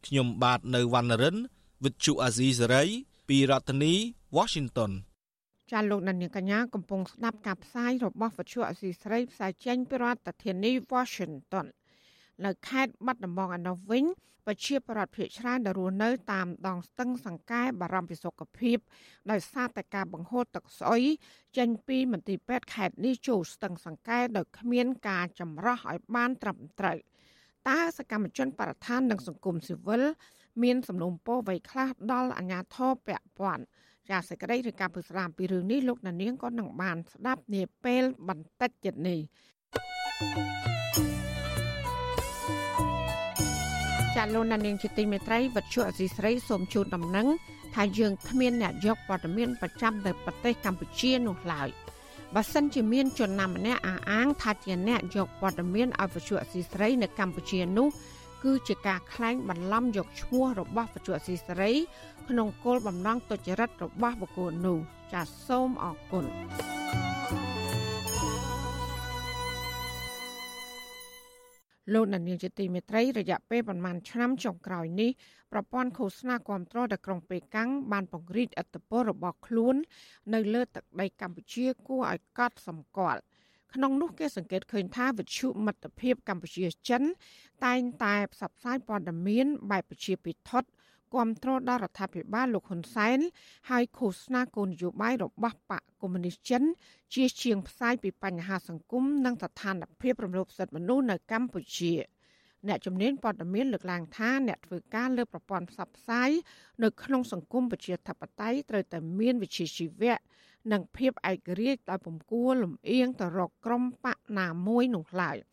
[0.05, 1.37] ខ្ញុំបាទនៅវណ្ណរិន
[1.83, 2.89] With Chu Azizi Saray
[3.27, 3.93] ពីរដ្ឋធានី
[4.37, 4.91] Washington
[5.71, 11.65] ចាលោកនាងកញ្ញាកំពុងស្ដាប់ការផ្សាយរបស់វិទ្យុអស៊ីសេរីផ្សាយចេញពីរដ្ឋធានី Washington
[12.45, 14.05] នៅខេត្តបាត់ដំបងឯនោះវិញ
[14.47, 18.77] ប្រជាប្រដ្ឋភៀកច្រើនដែលរស់នៅតាមដងស្ទឹងសង្កែបារម្ភពីសុខភាព
[19.31, 21.03] ដោយសារតែការបង្ហូរទឹកស្អុយ
[21.57, 26.97] ចេញពីមន្ទីរពេទ្យខេត្តនេះចូលស្ទឹងសង្កែដោយគ្មានការចម្រោះឲ្យបានត្រឹមត្រូវ
[27.69, 30.03] តើសកម្មជនបរិស្ថាននិងសង្គមស៊ីវិល
[30.63, 33.63] មានសំណុំពរអ្វីខ្លះដល់អាជ្ញាធរពាក់ព័ន្ធ
[34.09, 39.19] ចាសសេចក្តីឬការពឹស្ដារពីរឿងនេះលោកណានៀងក៏នឹងបានស្ដាប់នាពេលបន្តិចទៀតនេះ
[44.15, 47.27] ចាលោកណានៀងជាទីមេត្រីវັດជុអសីស្រីសូមជូនដំណឹង
[47.75, 51.69] ថាយើងគ្មានអ្នកយកព័ត៌មានប្រចាំនៅប្រទេសកម្ពុជានោះឡើយ
[52.35, 57.87] បើសិនជាមានជនណាម្នាក់អះអាងថាជាអ្នកយកព័ត៌មានឲ្យវិទ្យុអសីស្រីនៅកម្ពុជានោះ
[58.43, 61.71] គឺជាការក្លែងបន្លំយកឈ្មោះរបស់វិទ្យុអសីស្រី
[62.29, 64.77] ក្នុងគោលបំណងទុច្ចរិតរបស់បុគ្គលនោះ
[65.13, 66.25] ចាសសូមអរគុណ
[71.93, 75.11] លោកដានៀងជាទីមេត្រីរយៈពេលប្រមាណឆ្នាំចុងក្រោយនេះ
[75.51, 79.75] ប្រព័ន្ធឃោសនាគ្រប់គ្រងដល់ក្រុងពេកាំងបានពង្រីកឥទ្ធិពលរបស់ខ្លួន
[80.33, 83.21] នៅលើទឹកដីកម្ពុជាគួរឲ្យកត់សម្គាល់
[83.73, 87.03] ក្នុងនោះគេសង្កេតឃើញថាវិទ្យុមិត្តភាពកម្ពុជាចិន
[87.65, 90.72] តែងតែផ្សព្វផ្សាយព័ត៌មានបែបប្រជាពិធគ្រ
[91.15, 93.19] ប់គ្រងដល់រដ្ឋាភិបាលលោកហ៊ុនសែន
[93.69, 96.63] ហើយឃោសនាគោលនយោបាយរបស់បកកុម្មុយនីសចិន
[97.13, 101.93] ជាជាងផ្សាយពីបញ្ហាសង្គមនិងស្ថានភាពរំលោភសិទ្ធិមនុស្សនៅកម្ពុជា
[102.67, 106.29] អ្នកជំនាញព័ត៌មានលើកឡើងថាអ្នកធ្វើការលើប្រព័ន្ធផ្សព្វផ្សាយ
[106.83, 110.15] នៅក្នុងសង្គមប្រជាធិបតេយ្យត្រូវតែមានវិជ្ជាជីវៈ
[110.71, 115.37] និងភាពឯករាជ្យដោយពំគួរលំអៀងទៅរកក្រុមបកណាមួយនោះឡើយ។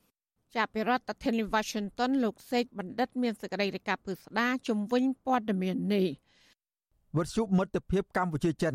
[0.57, 6.07] ចាប់ពីរដ្ឋធានី Washington លោកសេកបណ្ឌិត មានសេចក្តីរាយការណ៍ពឹស្ដាជំវិញព័ត៌មាននេះ
[7.17, 8.75] វត្តជុមិត្តភាពកម្ពុជាចិន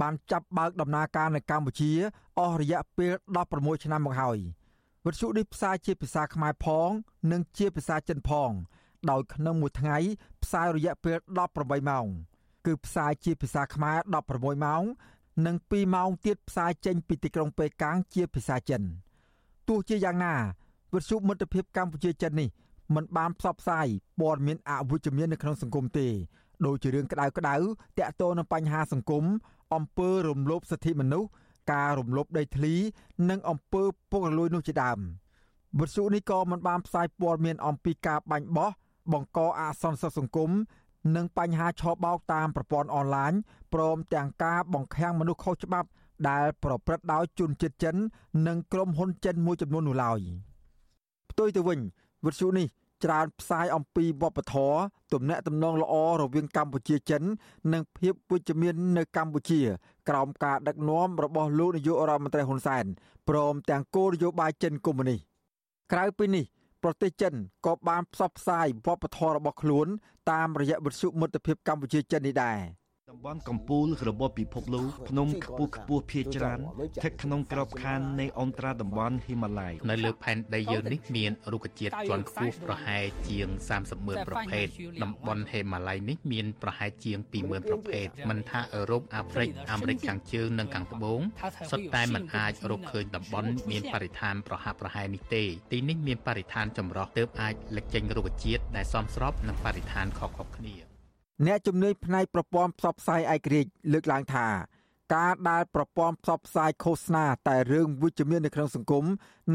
[0.00, 1.90] បានចាប់បើកដំណើរការនៅកម្ពុជា
[2.38, 3.12] អស់រយៈពេល
[3.48, 4.38] 16ឆ្នាំមកហើយ
[5.04, 6.90] វត្តជុនេះផ្សាយជាភាសាខ្មែរផង
[7.32, 8.50] និងជាភាសាចិនផង
[9.10, 9.96] ដោយក្នុងមួយថ្ងៃ
[10.42, 11.18] ផ្សាយរយៈពេល
[11.52, 12.06] 18ម៉ោង
[12.66, 13.98] គឺផ្សាយជាភាសាខ្មែរ
[14.32, 14.82] 16ម៉ោង
[15.46, 18.82] និង2ម៉ោងទៀតផ្សាយចេញពីទីក្រុងប៉េកាំងជាភាសាចិន
[19.68, 20.34] ទោះជាយ៉ាងណា
[20.94, 22.48] វិទ្យុមិត្តភាពកម្ពុជាចិននេះ
[22.94, 23.86] មិនបានផ្សព្វផ្សាយ
[24.20, 26.06] ព័ត៌មានអវិជ្ជមាននៅក្នុងសង្គមទេ
[26.66, 27.54] ដូចជារឿងក្តៅក្តៅ
[27.98, 29.24] តាក់ទងនឹងបញ្ហាសង្គម
[29.74, 31.28] អំពើរំលោភសិទ្ធិមនុស្ស
[31.72, 32.74] ការរំលោភដីធ្លី
[33.30, 34.98] និងអំពើពុករលួយនោះជាដើម
[35.78, 38.70] វិទ្យុនេះក៏មិនបានផ្សាយព័ត៌មានអំពីការបាញ់បោះ
[39.12, 40.50] បង្កអសន្តិសុខសង្គម
[41.16, 43.32] និងបញ្ហាឆបោកតាមប្រព័ន្ធអនឡាញ
[43.74, 45.88] ព្រមទាំងការបង្ខាំងមនុស្សខុសច្បាប់
[46.28, 47.96] ដែលប្រព្រឹត្តដោយជនជាតិចិន
[48.46, 51.80] និងក្រុមហ៊ុនចិនមួយចំនួននោះឡើយផ្ទុយទៅវិញ
[52.24, 52.66] វិទ្យុនេះ
[53.04, 54.78] ច្រើនផ្សាយអំពីវប្បធម៌
[55.12, 57.22] ទំនាក់ទំនងល្អរវាងកម្ពុជាចិន
[57.72, 59.60] និងភាពវិជ្ជមាននៅកម្ពុជា
[60.08, 62.84] ក្រោមការដឹកនាំរបស់លោកនាយករដ្ឋមន្ត្រីហ៊ុនសែន
[63.28, 65.20] ព្រមទាំងគោលនយោបាយចិនកុម្មុយនីស
[65.92, 66.44] ក្រៅពីនេះ
[66.82, 67.34] ប្រទេសចិន
[67.66, 69.86] ក៏បានផ្សព្វផ្សាយវប្បធម៌របស់ខ្លួន
[70.30, 72.58] តាមរយៈវិទ្យុមិត្តភាពកម្ពុជាចិននេះដែរ។
[73.10, 84.66] តំបន់កំពូលរបស់ពិភពលោកភ្នំខ្ពស់ខ្ពស់ភាគច្រើនស្ថិតក្នុងក្របខ័ណ្ឌនៃអន្តរតំបន់ហ៊ីម៉ាឡ័យនៅលើផែនដីយើងនេះមានរុក្ខជាតិជាន់ខ្ពស់ប្រហែលជាង30ម៉ឺនប្រភេទ
[85.02, 91.20] តំបន់ហ៊ីម៉ាឡ័យនេះមានប្រហែលជាង20,000ប្រភេទមិនថាអឺរ៉ុបអាហ្វ្រិកអាមេរិកខាងជើងនិងខាងត្បូង
[91.70, 100.89] សុទ្ធតែមិនអាចរកឃើញតំបន់មានបរិស្ថានប្រហាក់ប្រហែលនេះទេទីនេះមានបរិស្ថានចម្រុះទើបអាចលេចចេញរុក្ខជាតិដែលសមស្របនឹងបរិស្ថានខុសៗគ្នា
[101.46, 104.46] អ្នកជំនាញផ្នែកប្រព័ន្ធផ្សព្វផ្សាយឯករាជ្យលើកឡើងថា
[105.14, 109.04] ការដែលប្រព័ន្ធផ្សព្វផ្សាយឃោសនាតែរឿងវិជ្ជមាននៅក្នុងសង្គម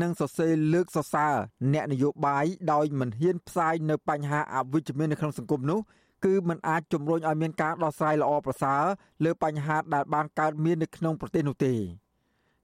[0.01, 1.35] និងសរសេរលើកសរសើរ
[1.73, 5.79] អ្នកនយោបាយដោយមិនហ៊ានផ្សាយនៅបញ្ហាអវិជ្ជមាននៅក្នុងសង្គមនោះ
[6.25, 8.83] គឺมันអាចជំរុញឲ្យមានការដោះស្រាយល្អប្រសើរ
[9.23, 11.73] លើបញ្ហាដែលបានកើតមាននៅក្នុងប្រទេសនោះទេ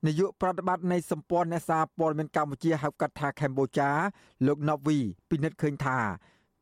[0.05, 3.89] នាយកប្រតិបត្តិនៃសម្ព័ន្ធអ្នកសារព័ត៌មានកម្ពុជាហៅកាត់ថាកម្ពុជា
[4.47, 4.97] លោកណូវី
[5.29, 5.97] ពិនិត្យឃើញថា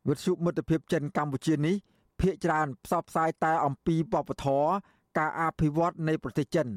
[0.07, 1.75] វិទ្យុមិត្តភាពចិនកម្ពុជានេះ
[2.21, 4.69] ភាគច្រើនផ្សព្វផ្សាយតែអំពីវប្បធម៌
[5.17, 6.67] ការអភិវឌ្ឍនៃប្រទេសចិន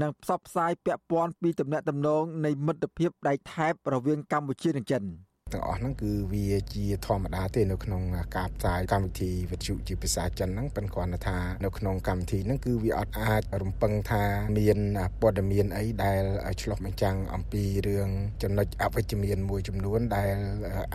[0.00, 5.02] និងផ្សព្វផ្សាយពាក់ព័ន្ធពីទំនាក់ទំនងនៃមិត្តភាពដៃថែបរវាងកម្ពុជានិងចិន។
[5.52, 8.02] ទាំងអស់ហ្នឹងគឺវាជាធម្មតាទេនៅក្នុង
[8.36, 14.24] ការផ្សាយកម្មវិធីវិទ្យុជាភាសាចិនហ្នឹងប៉ុន្តែគ្រាន់តែថានៅក្នុងកម្មវិធីហ្នឹងគឺវាអត់អាចរំពឹងថា
[14.58, 14.78] មាន
[15.20, 16.22] ព័ត៌មានអីដែល
[16.62, 18.08] ឆ្លុះបញ្ចាំងអំពីរឿង
[18.42, 20.36] ចំណុចអវិជ្ជមានមួយចំនួនដែល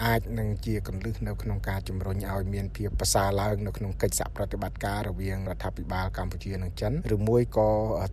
[0.03, 7.69] អាចនឹងជាកន្លឹះនៅក្នុងការជំរុញឲ្យមានភាពប្រសើរឡើងនៅក្នុងកិច្ចសហប្រតិបត្តិការរវាងរដ្ឋាភិបាលកម្ពុជានិងចិនឬមួយក៏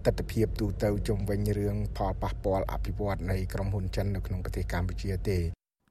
[0.06, 5.38] ទស្សនវិជ្ជាទូទៅជុំវិញរឿងផលប៉ះពាល់អភិវឌ្ឍនៃក្រុមហ៊ុនចិននៅក្នុងប្រទេសកម្ពុជាទេ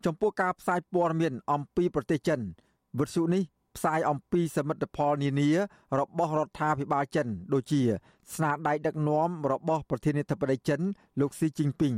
[0.05, 2.39] ចំពោះការផ្សាយព័ត៌មានអំពីប្រទេសចិន
[2.99, 3.43] វិទ្យុនេះ
[3.75, 5.49] ផ្សាយអំពីសមិទ្ធផលនានា
[5.99, 7.81] របស់រដ្ឋាភិបាលចិន ដូចជា
[8.33, 10.81] ស្នាដៃដឹកនាំរបស់ប្រធានាធិបតីចិន
[11.19, 11.93] លោកស៊ីជីនពីង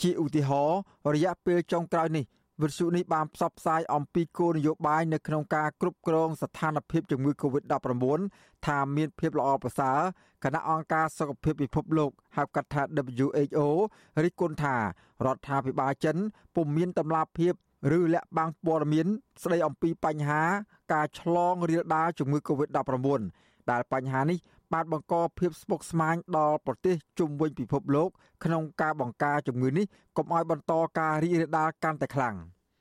[0.00, 0.78] ជាឧទាហរណ៍
[1.14, 2.24] រយៈពេលចុងក្រោយនេះ
[2.62, 8.20] វិទ្យុនេះបានផ្សព្វផ្សាយអំពីគោលនយោបាយនៅក្នុងការគ្រប់គ្រងស្ថានភាពជំងឺ Covid-19
[8.66, 9.98] ថាមានភាពល្អប្រសើរ
[10.44, 12.82] គណៈអង្គការសុខភាពពិភពលោកហៅកាត់ថា
[13.24, 13.58] WHO
[14.22, 14.82] រិះគន់ថារ
[15.34, 16.16] ដ្ឋាភិបាលចិន
[16.54, 17.52] ពុំមានតម្លាភាព
[17.98, 19.06] ឬលាក់បាំងព័ត៌មាន
[19.42, 20.42] ស្ដីអំពីបញ្ហា
[20.92, 23.20] ការឆ្លងរាលដាលជំងឺ Covid-19
[23.70, 24.38] ដែលបញ្ហានេះ
[24.72, 28.08] បានបង្កភាពស្មុគស្មាញដល់ប្រទេសជុំវិញពិភពលោក
[28.44, 32.36] ក្នុងការបង្ការជំងឺនេះកុំឲ្យបន្តការរីករាលដាលកាន់តែខ្លាំង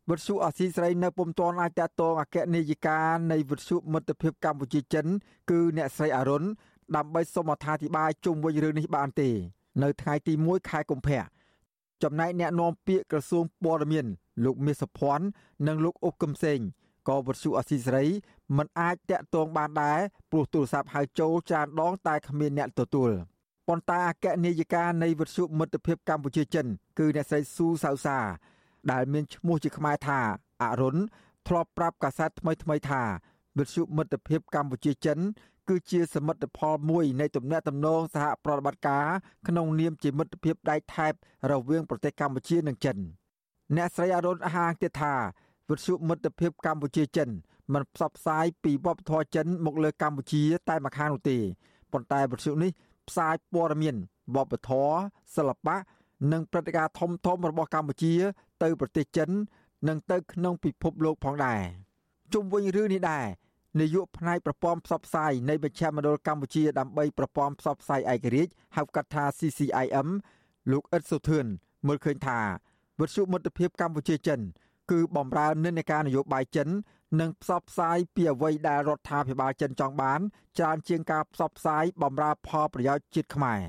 [0.10, 3.00] វិទ្យុអស៊ីសេរីនៅពុំទាន់អាចតតងអគ្គនាយិកា
[3.32, 5.06] នៃវិទ្យុមិត្តភាពកម្ពុជាចិន
[5.50, 6.44] គឺអ្នកស្រីអរុន
[6.96, 9.30] ដើម្បីសូមអត្ថាធិប្បាយជុំវិញរឿងនេះបានទេ
[9.84, 11.22] នៅថ្ងៃទី1ខែកុម្ភៈ
[12.04, 14.06] ចំណែកអ្នកនាំពាក្យក្រសួងព័ត៌មាន
[14.46, 15.26] លោកមាសសុភ័ណ្ឌ
[15.68, 16.60] និងលោកអ៊ុកកឹមសេង
[17.08, 18.06] ក៏វិទ្យុអស៊ីសេរី
[18.58, 20.00] មិនអាចតាក់ទងបានដែរ
[20.32, 23.12] ព្រោះទូរស័ព្ទហៅចូលច្រើនដងតែគ្មានអ្នកទទួល
[23.68, 26.68] ប៉ុន្តែអគ្គនាយិកានៃវិទ្យុមិត្តភាពកម្ពុជាចិន
[27.00, 28.20] គឺអ្នកស្រីស៊ូសៅសា
[28.92, 30.20] ដែលមានឈ្មោះជាខ្មែរថា
[30.64, 30.98] អរុន
[31.48, 33.02] ធ្លាប់ប្រាប់កាសែតថ្មីថ្មីថា
[33.58, 35.20] វិទ្យុមិត្តភាពកម្ពុជាចិន
[35.70, 39.06] គឺជាសមិទ្ធផលមួយនៃទំនាក់ទំនងសហប្រតិបត្តិការ
[39.48, 41.14] ក្នុងនាមជាមិត្តភាពដៃថែប
[41.52, 42.98] រវាងប្រទេសកម្ពុជានិងចិន
[43.76, 45.16] អ្នកស្រីអរុនអះអាងទៀតថា
[45.70, 47.30] វិទ្យុមិត្តភាពកម្ពុជាចិន
[47.74, 51.38] មិនផ្សព្វផ្សាយពីវប្បធម៌ចិនមកលើកម្ពុជាតែម្ខាងនោះទេ
[51.92, 52.72] ប៉ុន្តែវិទ្យុនេះ
[53.10, 53.96] ផ្សាយព័ត៌មាន
[54.36, 54.96] វប្បធម៌
[55.36, 55.76] សិល្បៈ
[56.32, 58.14] និងព្រឹត្តិការណ៍ធំធំរបស់កម្ពុជា
[58.64, 59.30] ទៅប្រទេសចិន
[59.88, 61.62] និងទៅក្នុងពិភពលោកផងដែរ
[62.34, 63.26] ជុំវិញរឿងនេះដែរ
[63.80, 70.08] នាយកផ្នែកប្រព័ន្ធផ្សព្វផ្សាយនៃមជ្ឈមណ្ឌលកម្ពុជាដើម្បីប្រព័ន្ធផ្សព្វផ្សាយឯករាជ្យហៅកាត់ថា CCIM
[70.72, 71.46] លោកអ៊ិតសុធឿន
[71.88, 72.40] មើលឃើញថា
[73.00, 74.42] វិទ្យុមិត្តភាពកម្ពុជាចិន
[74.92, 76.68] គឺបំរើនិន្នាការនយោបាយចិន
[77.20, 80.20] និងផ្សព្វផ្សាយពីអ្វីដែលរដ្ឋាភិបាលចិនចង់បាន
[80.58, 83.62] ច្រើនជាងការផ្សព្វផ្សាយបំរើផលប្រយោជន៍ជាតិខ្មែរ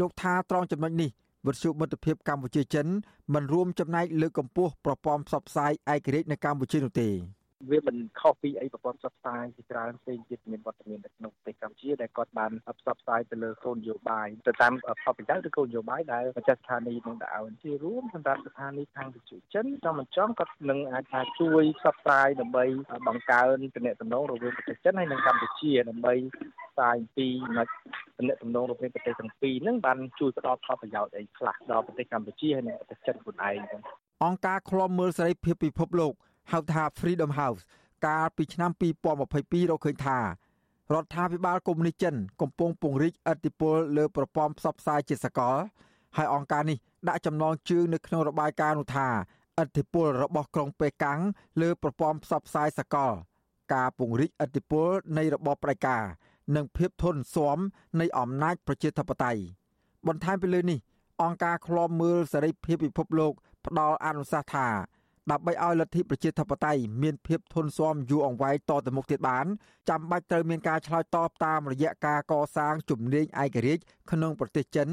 [0.00, 1.10] លោកថាត្រង់ចំណុចនេះ
[1.46, 2.86] វិទ្យុមិត្តភាពកម្ពុជាចិន
[3.34, 7.08] មិនរួមចំណែកលើកកម្ពស់ប្រព័ន្ធផ្សព្វផ្សាយឯករាជ្យនៅកម្ពុជានោះទេ
[7.68, 22.64] វាមិនខុសពីអីប្រព័ន្ធផ្សព្វផ្សាយជាច្រើនផ្សេងទៀតមានវត្តមាននៅក្នុងប្រទេសកម្ពុជាដែលគាត់បានផ្សព្វផ្សាយទៅលើគោលនយោបាយទៅតាមផលប្រយោជន៍ឬគោលនយោបាយដែលម្ចាស់ស្ថានីយ៍នឹងដាក់ឲ្យជារួមសម្រាប់ស្ថានីយ៍ខាងវិទ្យុចិនចង់មិនចង់គាត់នឹងអាចថាជួយផ្សព្វផ្សាយដើម្បី
[23.08, 26.14] បង្កើនទំនាក់ទំនងរវាងប្រទេសចិនហើយនិងកម្ពុជាដើម្បី
[26.70, 27.68] ផ្សាយពីចំណុច
[28.18, 33.58] ទំនាក់ទំនងរវាងប្រទេសទាំងពីរហ្នឹងបានជួយផ្ដល់ផលប្រយោជន៍អីខ្លះដល់ប្រទេសកម្ពុជាហើយនិងប្រទេសចិនខ្លួនឯង
[34.24, 36.12] អង្គការឃ្លាំមើលសេរីភាពពិភពលោក
[36.52, 37.62] ហៅថា Freedom House
[38.06, 45.56] កាលពីឆ្នាំ2022រកឃើញថារដ្ឋាភិបាលកុម្មុយនីសចិនកំពុងពង្រីកឥទ្ធិពលលើប្រព័ន្ធផ្សព្វផ្សាយជាសកល
[46.16, 49.08] ហើយអង្គការនេះដាក់ចំណងជើងនៅក្នុងរបាយការណ៍នោះថា
[49.62, 51.20] ឥទ្ធិពលរបស់ក្រុងប៉េកាំង
[51.60, 53.12] លើប្រព័ន្ធផ្សព្វផ្សាយសកល
[53.74, 56.04] ការពង្រីកឥទ្ធិពលនៃរបបផ្ដាច់ការ
[56.56, 57.58] និងភាពធន់ស៊ាំ
[58.00, 59.42] នៃអំណាចប្រជាធិបតេយ្យ
[60.06, 60.78] បន្ថែមពីលើនេះ
[61.22, 63.32] អង្គការឃ្លាំមើលសេរីភាពពិភពលោក
[63.66, 64.66] ផ្ដល់អនុសាសន៍ថា
[65.30, 69.46] ដើម្បីឲ្យលទ្ធិប្រជាធិបតេយ្យមានភាពធន់ស៊ាំយូរអង្វែងតទៅមុខទៀតបាន
[69.88, 74.88] ចាំបាច់ត្រូវមានការឆ្លើយតបតាមរយៈការកសាងជំនាញឯករាជ្យក្នុងប្រទេសចិន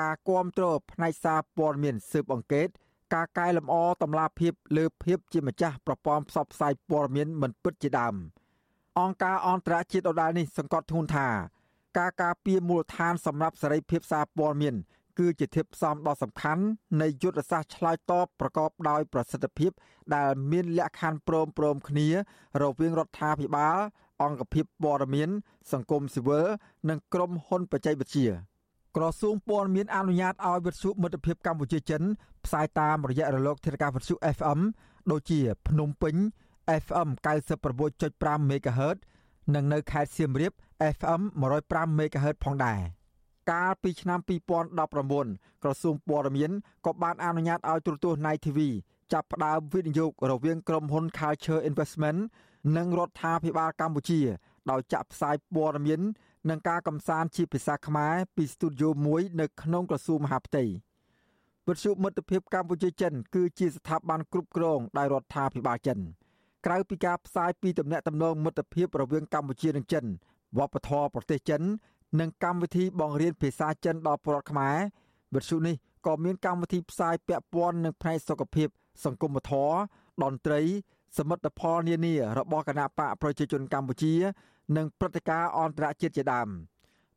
[0.00, 2.68] ការគ្រប់គ្រងផ្នែកសារព័ត៌មានស៊ើបអង្កេត
[3.14, 8.14] ការកែលម្អតម្លាភាពលើភាពជាម្ចាស់ប្រព័ន្ធផ្សព្វផ្សាយព័ត៌មានមិនពិតជាដើម
[9.00, 11.28] អង្គការអន្តរជាតិដដែលនេះសង្កត់ធ្ងន់ថា
[11.98, 14.74] ការការពារមូលដ្ឋានសម្រាប់សេរីភាពសារព័ត៌មាន
[15.18, 16.64] គឺជាធាតុផ្សំដ៏សំខាន់
[17.00, 19.70] នៃយុទ្ធសាស្ត្រឆ្លើយតបប្រកបដោយប្រសិទ្ធភាព
[20.14, 22.08] ដែលមានលក្ខខណ្ឌព្រមព្រមគ្នា
[22.62, 23.78] រវាងរដ្ឋាភិបាល
[24.22, 25.28] អង្គភាពព័ត៌មាន
[25.72, 26.46] សង្គមស៊ីវិល
[26.88, 28.28] និងក្រុមហ៊ុនបច្ចេកវិទ្យា
[28.96, 32.02] ក្រសួងព័ត៌មានអនុញ្ញាតឲ្យវិទ្យុមិត្តភាពកម្ពុជាចិន
[32.44, 34.60] ផ្សាយតាមរយៈរលកធាតុអាកាសវិទ្យុ FM
[35.10, 36.14] ដូចជា ភ្នំពេញ
[36.82, 37.08] FM
[37.78, 38.98] 96.5 MHz
[39.54, 40.52] និងនៅខេត្តសៀមរាប
[40.94, 41.20] FM
[41.60, 43.01] 105 MHz ផងដែរ
[43.50, 44.20] កាលពីឆ្នាំ
[44.90, 46.50] 2019ក្រសួងព័ត៌មាន
[46.86, 48.58] ក៏បានអនុញ្ញាតឲ្យទូរទស្សន៍ Night TV
[49.12, 52.20] ចាប់ផ្ដើមវិនិយោគរវាងក្រុមហ៊ុន Culture Investment
[52.76, 54.20] និងរដ្ឋាភិបាលកម្ពុជា
[54.70, 56.00] ដោយចាក់ផ្សាយព័ត៌មាន
[56.50, 60.64] និងការកំសាន្តជាភាសាខ្មែរពីស្ទូឌីយោមួយ នៅក្នុងក្រសួងមហាផ្ទៃ
[61.68, 65.98] វិទ្យុមិត្តភាពកម្ពុជាចិន គឺជាស្ថាប័នគ្រប់គ្រងដោយរដ្ឋាភិបាលចិន
[66.66, 70.04] ក្រៅពីការផ្សាយពីទំនាក់ទំនងមិត្តភាពរវាងកម្ពុជានិងចិន
[70.58, 71.62] វប្បធម៌ប្រទេសចិន
[72.20, 74.76] និងកម្មវិធីបង្រៀនភាសាចិនដល់ពលរដ្ឋខ្មែរ
[75.34, 75.74] វិទ្យុនេះ
[76.06, 78.68] ក៏មានកម្មវិធីផ្សាយពាក់ព័ន្ធនឹងផ្នែកសុខភាព
[79.04, 79.74] សង្គមធម៌
[80.22, 80.60] តន្ត្រី
[81.18, 84.14] សមិទ្ធផលនានារបស់គណៈបកប្រជាជនកម្ពុជា
[84.76, 86.48] និងព្រឹត្តិការណ៍អន្តរជាតិជាដើម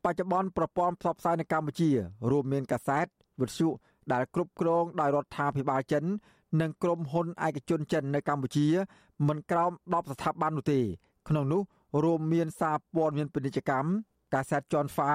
[0.03, 1.89] បច្ចុប្បន្នប្រព័ន្ធផ្សព្វផ្សាយនៅកម្ពុជា
[2.31, 3.05] រួមមានកាសែត
[3.41, 3.67] វិទ្យុ
[4.13, 6.03] ដែលគ្រប់គ្រងដោយរដ្ឋាភិបាលចិន
[6.61, 8.67] និងក្រុមហ៊ុនឯកជនចិននៅកម្ពុជា
[9.27, 10.79] មិនក្រោម10ស្ថាប័ននោះទេ
[11.29, 11.61] ក្នុងនោះ
[12.03, 13.89] រួមមានសារព័ត៌មានពាណិជ្ជកម្ម
[14.35, 15.13] កាសែតជាន់ហ្វា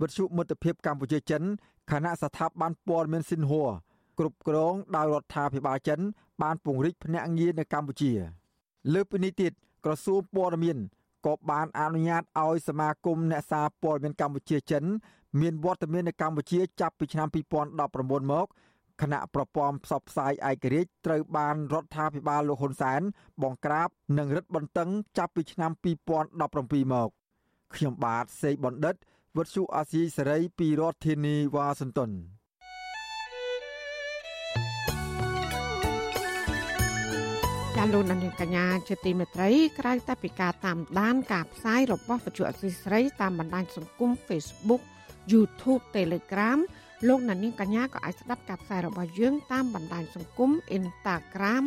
[0.00, 1.42] វិទ្យុមិត្តភាពកម្ពុជាចិន
[1.90, 3.70] គណៈស្ថាប័នព័ត៌មានស៊ីនហួរ
[4.18, 6.00] គ្រប់គ្រងដោយរដ្ឋាភិបាលចិន
[6.42, 8.12] បានពង្រីកភ្នាក់ងារនៅកម្ពុជា
[8.92, 9.52] លើពីនេះទៀត
[9.84, 10.78] ក្រសួងព័ត៌មាន
[11.26, 14.84] ក៏បានអនុញ្ញាតឲ្យសមាគមអ្នកសារព័ត៌មានកម្ពុជាចិន
[15.40, 17.28] មានវត្តមាននៅកម្ពុជាចាប់ពីឆ្នាំ
[17.74, 18.46] 2019មក
[19.00, 23.00] គណៈប្រព័ន្ធផ្សព្វផ្សាយឯករាជ្យត្រូវបានរដ្ឋាភិបាលលោកហ៊ុនសែន
[23.42, 23.88] បង្ក្រាប
[24.18, 25.70] និងរឹតបន្តឹងចាប់ពីឆ្នាំ
[26.32, 27.10] 2017មក
[27.74, 28.94] ខ្ញុំបាទសេកបណ្ឌិត
[29.36, 44.82] វុទ្ធុអាស៊ីសេរីពីរដ្ឋធានីវ៉ាស៊ីនតោនាលោកនាងកញ្ញាជាទីមេត្រីក្រៅតែពីការតាមដានការផ្សាយរបស់វិទ្យុអសីស្រីតាមបណ្ដាញសង្គម Facebook
[45.32, 46.58] YouTube Telegram
[47.08, 51.64] លោកនាងកញ្ញាក៏អាចស្ដាប់ការផ្សាយរបស់យើងតាមបណ្ដាញសង្គម Instagram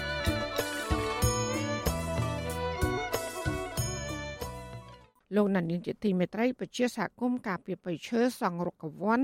[5.36, 9.20] លោកណានៀងជាទីមេត្រីពជាសហគមន៍ការពីបិឈើសង់រុកវ័ន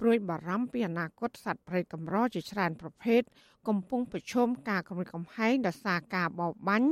[0.00, 3.22] ព្រួយបារម្ភពីអនាគតសត្វព្រៃកម្រជាច្រើនប្រភេទ
[3.68, 6.88] កំពុងប្រឈមការគំរាមកំហែងដោយសារការបរបាញ់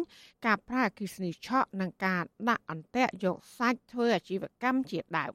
[0.46, 5.32] ការប្រើអគិសនីឆក់និងការដាក់អន្ទាក់យកសាច់ធ្វើអាជីវកម្មជាដើម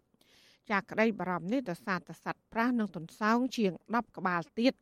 [0.69, 4.73] ចាក្តីបារម្ភនេះដោយសារតែសត្វប្រាសនិងទន្សោងជាង10ក្បាលទៀត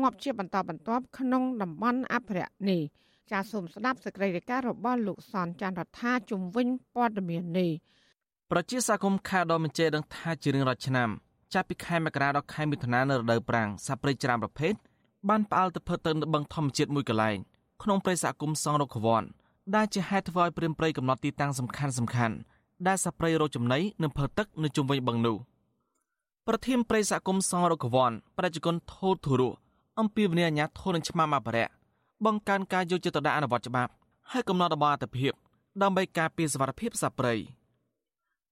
[0.00, 2.82] ងាប់ជាបន្តបន្ទាប់ក្នុងតំបន់អភិរក្សនេះ
[3.30, 7.70] ចាសូមស្ដាប់សេចក្តីរាយការណ៍របស់លោកសនច័ន្ទរដ្ឋាជំវិញព័ត៌មាននេះ
[8.56, 11.08] ប្រជាសកម្មខេត្តដ៏មញ្ជេដឹងថាជារៀងរាល់ឆ្នាំ
[11.54, 14.74] ចាប់ពីខែមករាដល់ខែមិថុនានៅរដូវប្រាំងសត្វព្រៃច្រើនប្រភេទ
[15.28, 17.38] បានផ្អើលទៅផុតទៅនៅបឹងធម្មជាតិមួយកន្លែង
[17.82, 19.22] ក្នុងព្រៃសហគមន៍សង្រុកខវ័ន
[19.74, 22.34] ដែលជាហេតុធ្វើឲ្យព្រាមព្រៃកំណត់ទីតាំងសំខាន់សំខាន់
[22.86, 25.36] ដែលសត្វព្រៃរកចំណីនិងផើទឹកនៅជុំវិញបឹងនោះ
[26.46, 29.50] ប្រធានព្រៃសហគមន៍សង្រុកខវ័នប្រជាជនថូធុរុ
[30.00, 31.66] អំពីវិញ្ញាអាញាធននឹងឆ្មាំអបរៈ
[32.24, 33.92] បង្កើនការយកចិត្តទុកដាក់អនុវត្តច្បាប់
[34.30, 35.32] ហើយកំណត់របបអត្តភាព
[35.82, 37.36] ដើម្បីការពារសវត្ថិភាពសត្វព្រៃ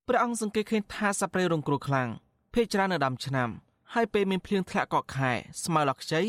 [0.09, 2.09] ព្រះអង្គសង្កេតឃើញថាសត្វព្រៃរងគ្រោះខ្លាំង
[2.55, 3.49] ភ័យច្រើននៅដើមឆ្នាំ
[3.95, 5.33] ហើយពេលមានភ្លៀងធ្លាក់កក់ខែ
[5.65, 6.21] ស្មៅឡកខ្ចី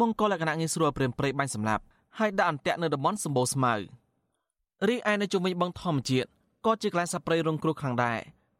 [0.00, 1.82] បង្កលក្ខណៈងាយស្រួលព្រាមព្រៃបាញ់សម្លាប់
[2.18, 3.74] ហើយដាក់អន្ទាក់នៅតំបន់សម្បូរស្មៅ
[4.88, 6.28] រីឯនៅជុំវិញបឹងធម្មជាតិ
[6.66, 8.18] ក៏ជាកន្លែងសត្វព្រៃរងគ្រោះខ្លាំងដែរ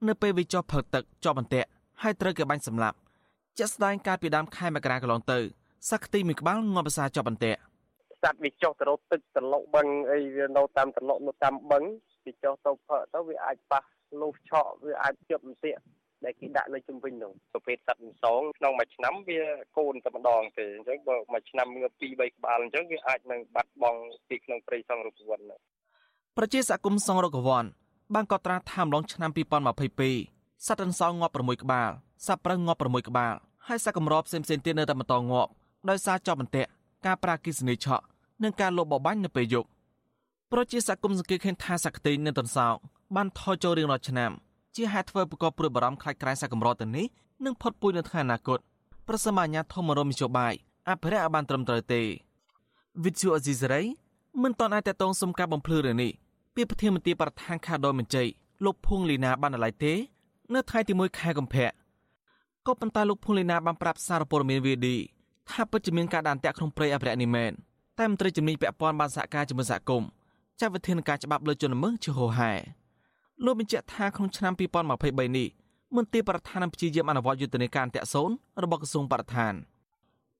[0.09, 1.69] នៅពេលវាចុះផឹកទឹកជាប់អន្ទាក់
[2.03, 2.97] ហើយត្រូវគេបាញ់សម្លាប់
[3.59, 5.39] ជាក់ស្ដែងកាលពីដើមខែមករាកន្លងទៅ
[5.91, 7.61] សក្តិមួយក្បាលងាប់ភាសាជាប់អន្ទាក់
[8.23, 11.83] សត្វវាចុះទៅរកទឹកត្រឡុកបឹងអីវានៅតាមត្រឡុកនៅតាមបឹង
[12.25, 13.83] វាចុះទៅផឹកទៅវាអាចប៉ះ
[14.21, 15.81] លុះឆក់វាអាចជាប់អន្ទាក់
[16.25, 19.41] ដែលគេដាក់នៅជំវិញនោះប្រភេទសត្វអន្សងក្នុងមួយឆ្នាំវា
[19.79, 25.41] កូនតែម្ដងទេអញ្ចឹងបើមួយឆ្នាំងើប2 3ក្បាលអញ្ចឹងវាអាចនឹងបាត់បង់ពីក្នុងព្រៃសង់រូបវ័ន
[26.37, 27.65] ប្រជាសហគមន៍សង្រកវ័ន
[28.15, 29.31] បានកត់ត្រាថាម្លងឆ្នាំ
[29.99, 31.91] 2022សត្វអន្សងងាប់6ក្បាល
[32.27, 33.35] សត្វប្រើងាប់6ក្បាល
[33.69, 35.51] ហើយសត្វកម្រផ្សេងៗទៀតនៅតែបន្តងាប់
[35.91, 36.71] ដោយសារចប់បន្ទាក់
[37.07, 38.05] ការប្រាគិសនីឆក់
[38.43, 39.69] និងការលបបបាញ់នៅពេលយប់
[40.53, 42.77] ប្រជាសហគមន៍សង្កេតឃើញថាសក្តិនិងតន្សោក
[43.17, 44.31] បានថយចូលរៀងរាល់ឆ្នាំ
[44.77, 47.07] ជាហេតុធ្វើប្រកបព្រួយបារម្ភខ្លាចក្រែសកម្រទៅនេះ
[47.45, 48.59] នឹងផុតពូជនៅថ្ងៃអនាគត
[49.09, 50.55] ប្រសិនបើអាញាធមរមនយោបាយ
[50.91, 52.03] អភិរក្សឲ្យបានត្រឹមត្រូវទេ
[53.05, 53.83] វិទ្យុអេស៊ីសរ៉ៃ
[54.43, 56.13] មិនតន់អាចតតងសុំការបំភ្លឺរឿងនេះ
[56.55, 58.29] ពីប្រធានមន្ត្រីបរដ្ឋានខាដោមញ្ជ័យ
[58.65, 59.93] លោកភួងលីណាបានណឡៃទេ
[60.55, 61.69] នៅថ្ងៃទី1ខែកុម្ភៈ
[62.67, 64.87] ក៏ប៉ុន្តែលោកភួងលីណាបានប្រាប់សារព័ត៌មាន VD
[65.51, 67.53] ថាពិតជាមានការដានតាក់ក្នុងព្រៃអភិរក្សនេះមែន
[67.99, 70.09] តែមន្ត្រីជំនាញពាក់ព័ន្ធបានសហការជាមួយសហគមន៍
[70.61, 72.53] ចាត់វិធានការច្បាប់លើជនល្មើសជាហោហែ
[73.45, 75.49] លោកបញ្ជាក់ថាក្នុងឆ្នាំ2023នេះ
[75.97, 78.31] មន្ត្រីបរដ្ឋានព្យាយាមអនុវត្តយុទ្ធនាការអន្តរសូន
[78.63, 79.55] របស់ក្រសួងបរដ្ឋាន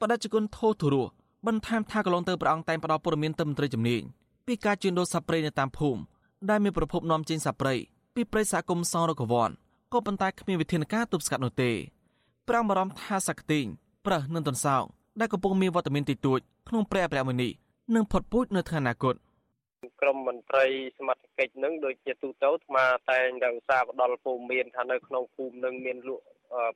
[0.01, 1.11] បដិជនធោធុរស់
[1.47, 4.03] បន្ថែមថាកន្លងទៅព្រះអង្គតែងផ្ដល់ព័ត៌មានទៅមន្ត្រីជំនាញ
[4.47, 6.01] ពីការជួញដូរសត្វព្រៃនៅតាមភូមិ
[6.51, 7.75] ដែលមានប្រភពនាំចេញសត្វព្រៃ
[8.15, 9.51] ពីព្រៃសហគមន៍សងរកវ័ន
[9.93, 11.71] ក៏ប៉ុន្តែគ្មានវិធានការទប់ស្កាត់នោះទេ
[12.49, 13.65] ព្រះបារម្ភថាសក្តិង
[14.07, 14.85] ប្រើសនិងតន្សោង
[15.21, 17.53] ដែលកំពុងមានវត្តមានតិចតួចក្នុងព្រះអភិរក្សមួយនេះ
[17.95, 19.15] នឹងផុតពូជនៅថ្ងៃអនាគត
[20.01, 20.67] ក្រមមន្ត្រី
[20.99, 26.25] សមត្ថកិច្ចនឹងដូចជាទូទៅអាត្មាតែងតែឧស្សាហ៍ផ្ដល់ព័ត៌មានថានៅក្នុងភូមិនឹងមានលក់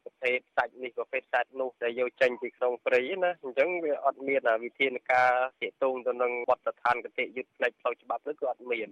[0.02, 8.88] ប្រភេទសាច់នេះប្រភេទសាច់នោះដែលយកចេញពីក្នុងព្រៃណាអញ្ចឹងវាអត់មានវិធានការទាក់ទងទៅនឹងបទដ្ឋានគតិយុត្តផ្នែកផ្លូវច្បាប់នោះគឺអត់មាន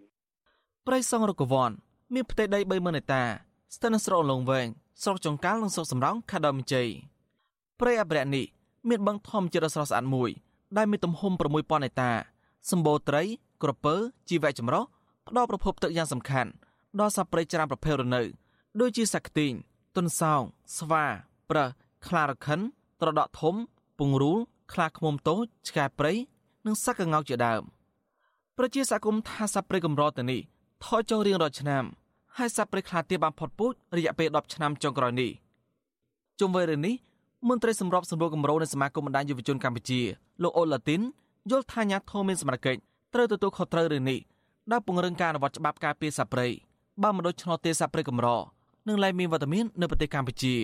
[0.87, 1.71] ព្រៃសង់រកវ័ន
[2.15, 3.23] មានផ្ទៃដី30000ហិកតា
[3.75, 4.69] ស្ថិតនៅស្រុកលងវែង
[5.03, 6.89] ស្រុកចង្កាល់និងស្រុកសំរោងខេត្តដើមជ័យ
[7.81, 8.47] ព្រៃអភិរក្សនេះ
[8.89, 10.31] មានបឹងធម្មជាតិស្រស់ស្អាតមួយ
[10.77, 12.11] ដែលមានទំហំ6000ហិកតា
[12.71, 13.23] សម្បូរត្រី
[13.63, 13.95] ក្រពើ
[14.29, 14.85] ជីវៈចម្រុះ
[15.29, 16.51] ផ្ដល់ប្រភពទឹកយ៉ាងសំខាន់
[17.01, 18.23] ដល់សត្វព្រៃច្រើនប្រភេទរនៅ
[18.81, 19.53] ដូចជាសក្ទីង
[19.97, 20.43] ទុនសោង
[20.79, 21.05] ស្វា
[21.51, 21.69] ប្រើស
[22.07, 22.61] ខ្លារខិន
[23.01, 23.55] ត្រដក់ធំ
[23.99, 24.39] ពងរូល
[24.73, 26.13] ខ្លាឃ្មុំតូចឆ្កែព្រៃ
[26.67, 27.63] និងសត្វកង្កោកជាដើម
[28.59, 30.41] ប្រជាសកម្មថាសត្វព្រៃកម្រទៅនេះ
[30.85, 31.85] ថយចុះរៀងរាល់ឆ្នាំ
[32.37, 35.31] ហើយសត្វព្រៃខ្លាទៀតបានផុតពូជរយៈពេល10ឆ្នាំចុងក្រោយនេះ
[36.41, 36.95] ជុំវិញរឿងនេះ
[37.49, 40.01] មន្ត្រីសម្របសម្រួលគម្រោងនៃសមាគមបណ្ដាញយុវជនកម្ពុជា
[40.43, 41.01] លោកអូឡាទីន
[41.51, 44.19] យល់ថាអាញាធមមានសមត្ថកិច្ច ត្រូវទទួលខុសត្រូវរឿងនេះ
[44.73, 46.47] ដោយពង្រឹងការអនុវត្តច្បាប់ការពារសត្វព្រៃ
[47.03, 48.29] បើមិនដូចឆ្នោតទេសត្វព្រៃកម្រ
[48.89, 50.55] នឹងលែងមានវត្តមាននៅប្រទេសកម្ពុជា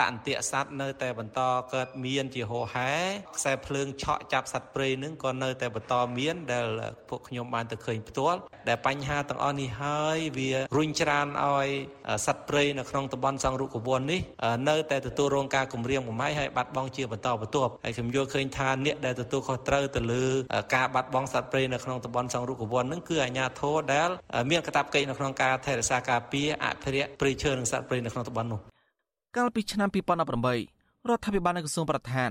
[0.00, 1.40] ដាក់អន្ទាក់សัตว์នៅតែបន្ត
[1.74, 2.92] កើតមានជាហោហែ
[3.36, 6.66] ខ្សែភ្លើងឆក់ចាប់សត្វព្រៃនឹងក៏នៅតែបន្តមានដែល
[7.08, 11.68] ពួកខ្ញុំបានទៅឃើញផ្ទាល់ដែលបញ្ហាទាំងអស់នេះហើយវារុញច្រានឲ្យ
[12.26, 14.20] សត្វព្រៃនៅក្នុងតំបន់សង្រុកវ័ននេះ
[14.68, 20.24] នៅតែទទួលរងការគំរាមកំហែងហើយបាត់បង់ជាបន្តបន្ទាប់ហើយខ្ញុំយល់ឃើញថាអ្នកដែលទទួលខុសត្រូវទៅលើ
[20.74, 24.08] ការបាត់បង់សត្វព្រៃនៅក្នុងតំបន់សង្រុកវ័ននឹងគឺអាជ្ញាធរដែល
[24.50, 28.71] មានកាតព្វកិច្ចនៅក្នុងការថែរក្សាការពារអភិរក្សព្រៃឈើនិងសត្វព្រៃនៅក្នុងតំបន់នោះ
[29.36, 29.88] កាលពីឆ្នាំ
[30.48, 32.30] 2018រដ្ឋាភិបាលនៃក្រសួងបរិស្ថាន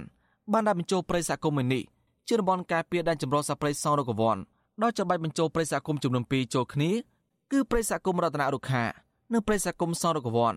[0.53, 1.83] បានដាក់បញ្ចូលព្រៃសហគមន៍នេះ
[2.27, 4.37] ជាតំបន់ការពារដែនជម្រកសត្វព្រៃសងរកវ័ន
[4.83, 6.91] ដោយចាំបាច់បញ្ចូលព្រៃសហគមន៍ចំនួន2ចូលគ្នា
[7.51, 8.83] គឺព្រៃសហគមន៍រតនរុក្ខា
[9.33, 10.53] និងព្រៃសហគមន៍សងរកវ័ន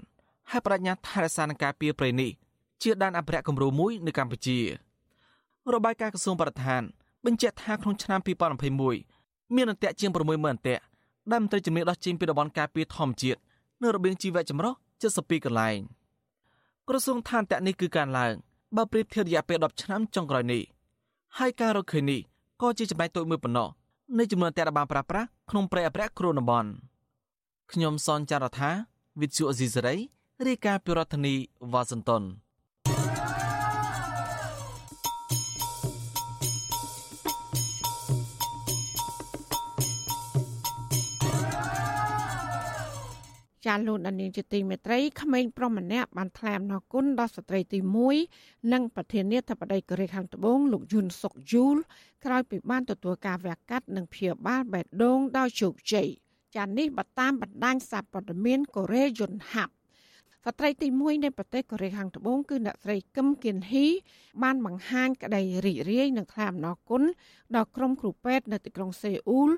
[0.51, 2.31] ហើយបដិញ្ញាថែរក្សានិងការពារព្រៃនេះ
[2.83, 4.59] ជាដែនអភិរក្សគំរូមួយនៅកម្ពុជា
[5.75, 6.83] របាយការណ៍ក្រសួងបរិស្ថាន
[7.25, 8.21] បញ្ជាក់ថាក្នុងឆ្នាំ
[8.89, 10.83] 2021មានអន្ទាក់ជាង60000អន្ទាក់
[11.31, 13.41] ដែលមន្ត្រីជំនាញដោះចេញពីតំបន់ការពារធម្មជាតិ
[13.83, 14.75] នៅរបៀងជីវៈចម្រុះ
[15.11, 15.81] 72កន្លែង។
[16.89, 18.35] ក្រសួងឋានតៈនេះគឺការឡើង
[18.76, 20.62] បើប្រៀបធៀបរយៈពេល10ឆ្នាំចុងក្រោយនេះ
[21.39, 22.20] ហើយការរកឃើញនេះ
[22.62, 23.68] ក៏ជាចំណែកតូចមួយប៉ុណ្ណោះ
[24.18, 26.70] នៃចំនួនតែបានប្រាស្រ័យក្នុងព្រៃអភិរក្សគ្រោះតំបន់
[27.72, 28.70] ខ្ញុំសនចាររថា
[29.20, 29.95] វិទ្យុអេស៊ីសរ៉ៃ
[30.47, 31.35] រាយការណ៍ពីរដ្ឋធានី
[31.72, 32.22] វ៉ាស៊ីនតោន
[43.67, 47.79] ចាលោកដានីងជាទីមេត្រីក្មេងប្រុសម្នាក់បានថ្លែងអំណរគុណដល់ស្ត្រីទី
[48.27, 51.77] 1និងប្រធានាធិបតីកូរ៉េខាងត្បូងលោកយុនសុកយូល
[52.25, 56.09] ក្រោយពីបានទទួលការវះកាត់និងព្យាបាលបេះដូងដោយជោគជ័យ
[56.57, 59.73] ចានេះបតាមបណ្ដាញសារព័ត៌មានកូរ៉េយុនហាប់
[60.47, 63.87] ស្ត្រីទី1នៃប្រទេសកូរ៉េខាងត្បូងគឺអ្នកស្រីគឹមគៀនហ៊ី
[64.43, 67.03] បានបង្ហាញក្តីរីករាយនិងថ្លែងអំណរគុណ
[67.55, 69.51] ដល់ក្រុមគ្រូពេទ្យនៅទីក្រុងសេអ៊ូល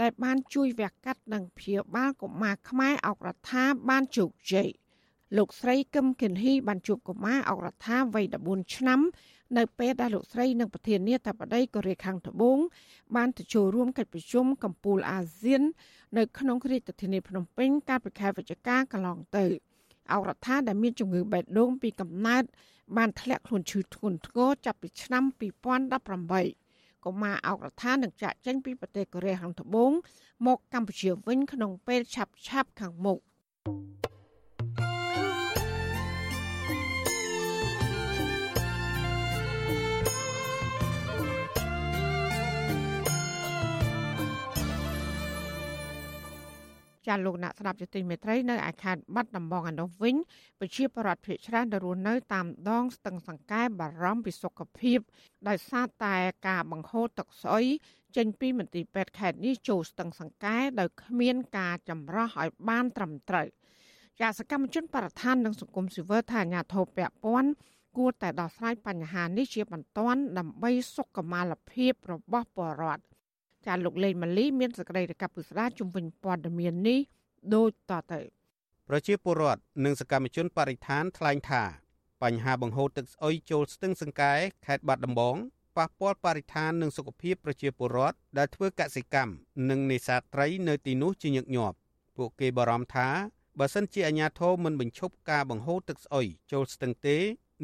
[0.00, 4.68] ដែលបានជួយវះកាត់និងព្យាបាលកុមារខ្មែរអុករដ្ឋាបានជោគជ័យ
[5.36, 9.00] លោកស្រីគឹមគៀនហ៊ីបានជួបកុមារអុករដ្ឋាវ័យ14ឆ្នាំ
[9.56, 12.58] នៅពេលដែលលោកស្រីនិងប្រធានាធិបតីកូរ៉េខាងត្បូង
[13.16, 15.62] បានទៅចូលរួមកិច្ចប្រជុំកំពូលអាស៊ាន
[16.16, 19.46] នៅក្នុងរាជធានីភ្នំពេញកាលពីខែវិច្ឆិកាកន្លងទៅ។
[20.10, 22.44] អរដ្ឋាដែលមានជំងឺបេះដូងពីកំណើត
[22.96, 25.24] បានធ្លាក់ខ្លួនឈឺធ្ងន់ធ្ងរចាប់ពីឆ្នាំ
[26.30, 29.92] 2018កុមារអោករដ្ឋានឹងចាក់ចេញពីប្រទេសកូរ៉េខាងត្បូង
[30.46, 33.18] មកកម្ពុជាវិញក្នុងពេលឆាប់ឆាប់ខាងមុខ។
[47.06, 50.16] ចាលោកអ្នកស្ដាប់ជាទីមេត្រីនៅឯខេត្តបាត់ដំបងឯនោះវិញ
[50.60, 54.98] ប្រជាពលរដ្ឋភៀសច្រើនដែលរស់នៅតាមដងស្ទឹងសង្កែបារម្ភពីសុខភាព
[55.48, 56.16] ដោយសារតែ
[56.48, 57.66] ការបង្ហូរទឹកស្អុយ
[58.16, 63.46] ចេញពីមន្ទីរពេទ្យខេត្តនេះចូលស្ទឹងសង្កែដោយគ្មានការចម្រោះឲ្យបានត្រឹមត្រូវ
[64.20, 67.50] ជាសកម្មជនបរិស្ថាននិងសង្គមស៊ីវិលថាអាញាធិបពពាន់
[67.96, 73.02] គួរតែដោះស្រាយបញ្ហានេះជាបន្ទាន់ដើម្បីសុខុមាលភាពរបស់ពលរដ្ឋ
[73.66, 77.00] ចាលោកលេងម៉ាលីមានសេចក្តីរាយការណ៍ពុស្ដាជំវិញព័ត៌មាននេះ
[77.54, 78.20] ដូចតទៅ
[78.88, 81.62] ប្រជាពលរដ្ឋនិងសកម្មជនបរិស្ថានថ្លែងថា
[82.22, 84.34] បញ្ហាបង្ហូរទឹកស្អុយចូលស្ទឹងសង្កែ
[84.66, 85.36] ខេត្តបាត់ដំបង
[85.76, 89.32] ប៉ះពាល់បរិស្ថាននិងសុខភាពប្រជាពលរដ្ឋដែលធ្វើកសិកម្ម
[89.70, 91.76] និងនេសាទត្រីនៅទីនោះជាញឹកញាប់
[92.16, 93.08] ពួកគេបារម្ភថា
[93.58, 97.18] បើសិនជាអាជ្ញាធរមិនបញ្ឈប់ការបង្ហូរទឹកស្អុយចូលស្ទឹងទេ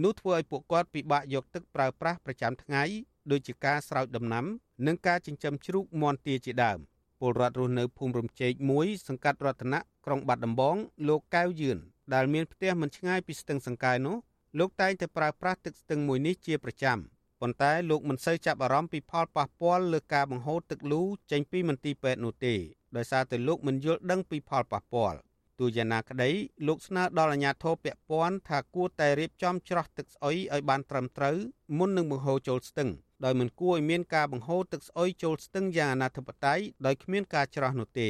[0.05, 2.85] នោះធ្វើឲ្យពួកគាត់ពិបាកយកទឹកប្រើប្រាស់ប្រចាំថ្ងៃ
[3.31, 4.45] ដូចជាការស្រោចដំណាំ
[4.87, 6.79] និងការចិញ្ចឹមជ្រូកមាន់ទាជាដើម
[7.21, 10.77] ពលរដ្ឋរស់នៅភូមិរំជែក1សង្កាត់រតនៈក្រុងបាត់ដំបង
[11.09, 11.79] លោកកៅយឿន
[12.15, 14.17] ដែលមានផ្ទះមិនឆ្ងាយពីស្ទឹងសង្កែនោះ
[14.59, 16.99] លោកតែងតែប្រើប្រាស់ទឹកស្ទឹងមួយនេះជាប្រចាំ
[17.41, 22.55] ប៉ុន្តែលោកមិនសូវចាប់អារម្មណ៍ពីផលប៉ះពាល់លើការបង្ហូរទឹកលូចេញពីមន្ទីរពេទ្យនោះទេ
[22.97, 25.19] ដោយសារតែលោកមិនយល់ដឹងពីផលប៉ះពាល់
[25.59, 26.31] ទោះយ៉ាងណាក្តី
[26.67, 31.37] លោកស្នើដល់អាជ្ញាធរពាក់ព័ន្ធថាគួរតែរៀបចំច្រោះទឹកស្អុយឲ្យបានត្រឹមត្រូវ
[31.79, 32.91] មុននឹងបង្ហូរចូលស្ទឹង
[33.25, 38.09] ដោយមិនគួរឲ្យមានការបង្ហូរទឹកស្អុយចូលស្ទឹងយ៉ាងអនាធិបតេយ្យដោយគ្មានការច្រោះនោះទេ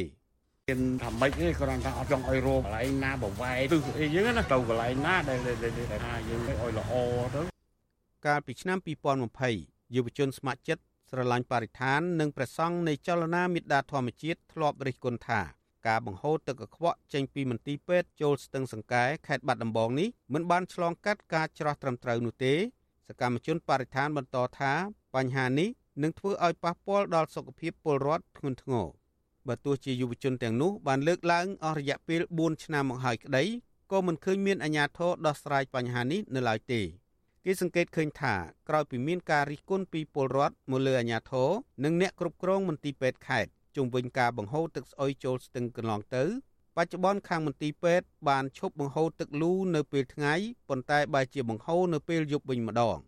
[0.68, 5.38] មានថាម៉េចទេគ្រាន់តែអត់ចង់ឲ្យរកកន្លែងណាបវ៉ែទិសអីចឹងណាទៅកន្លែងណាដែល
[6.04, 6.92] ថាយើងឲ្យល្អ
[7.34, 7.42] ទៅ
[8.26, 8.78] កាលពីឆ្នាំ
[9.36, 15.40] 2020យុវជនស្ម័គ្រចិត្តស្រឡាញ់បរិស្ថាននិងព្រះសង្ឃនៃចលនាមេត្តាធម្មជាតិធ្លាប់រិះគន់ថា
[15.88, 22.54] ការបង្ហូរទឹកកខ្វក់ចេញពីមន្ទីរពេទ្យចូលស្ទឹងសង្កែខេត្តបាត់ដំបងនេះមិនបានឆ្លងកាត់ការច្រោះត្រឹមត្រូវនោះទេ
[23.08, 24.72] សកម្មជនបរិស្ថានបន្តថា
[25.14, 25.68] បញ្ហានេះ
[26.02, 28.86] នឹងធ្វើឲ្យប៉ះពាល់ដល់សុខភាពពលរដ្ឋធ្ងន់ធ្ងរ
[29.48, 33.44] បើទោះជាយុវជនទាំងនោះបានលើកឡើងអស់រយៈពេល4ឆ្នាំមកហើយក្តី
[33.92, 36.80] ក៏មិនឃើញមានអាជ្ញាធរដោះស្រាយបញ្ហានេះនៅឡើយទេ
[37.44, 38.34] គេសង្កេតឃើញថា
[38.68, 41.50] ក្រោយពីមានការរិះគន់ពីពលរដ្ឋមកលើអាជ្ញាធរ
[41.84, 46.24] និងអ្នកគ្រប់គ្រងមន្ទីរពេទ្យខេត្ត ជុំវិញការបង្ហូរទឹកស្អុយចូលស្ទឹងកន្លងទៅ
[46.76, 50.34] បច្ចុប្បន្នខាងមន្ទីរពេទ្យបានឈប់បង្ហូរទឹកលូនៅពេលថ្ងៃ
[50.68, 52.98] ប៉ុន្តែបែរជាបង្ហូរនៅពេលយប់វិញម្ដង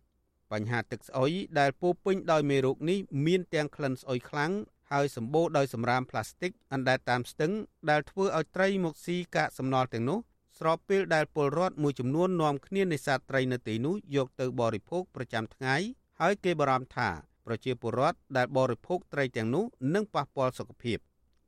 [0.52, 4.52] បញ្ហាទឹកស្អុយដែលពោពេញដោយមេរោគនេះមានទាំងក្លិនស្អុយខ្លាំង
[4.90, 7.52] ហើយសម្បូរដោយសម្រាមផ្លាស្ទិកអណ្ដែតតាមស្ទឹង
[7.90, 10.18] ដែលធ្វើឲ្យត្រីមកស៊ីកាកសំណល់ទាំងនោះ
[10.58, 15.76] ស្របពេលដែលពលរដ្ឋមួយចំនួននាំគ្នានេសាទត្រីនៅទីនោះយកទៅបរិភោគប្រចាំថ្ងៃ
[16.20, 17.10] ហើយគេបារម្ភថា
[17.50, 20.98] ប្រជាពលរដ្ឋដែលបរិភោគត្រីទាំងនោះនឹងប៉ះពាល់សុខភាព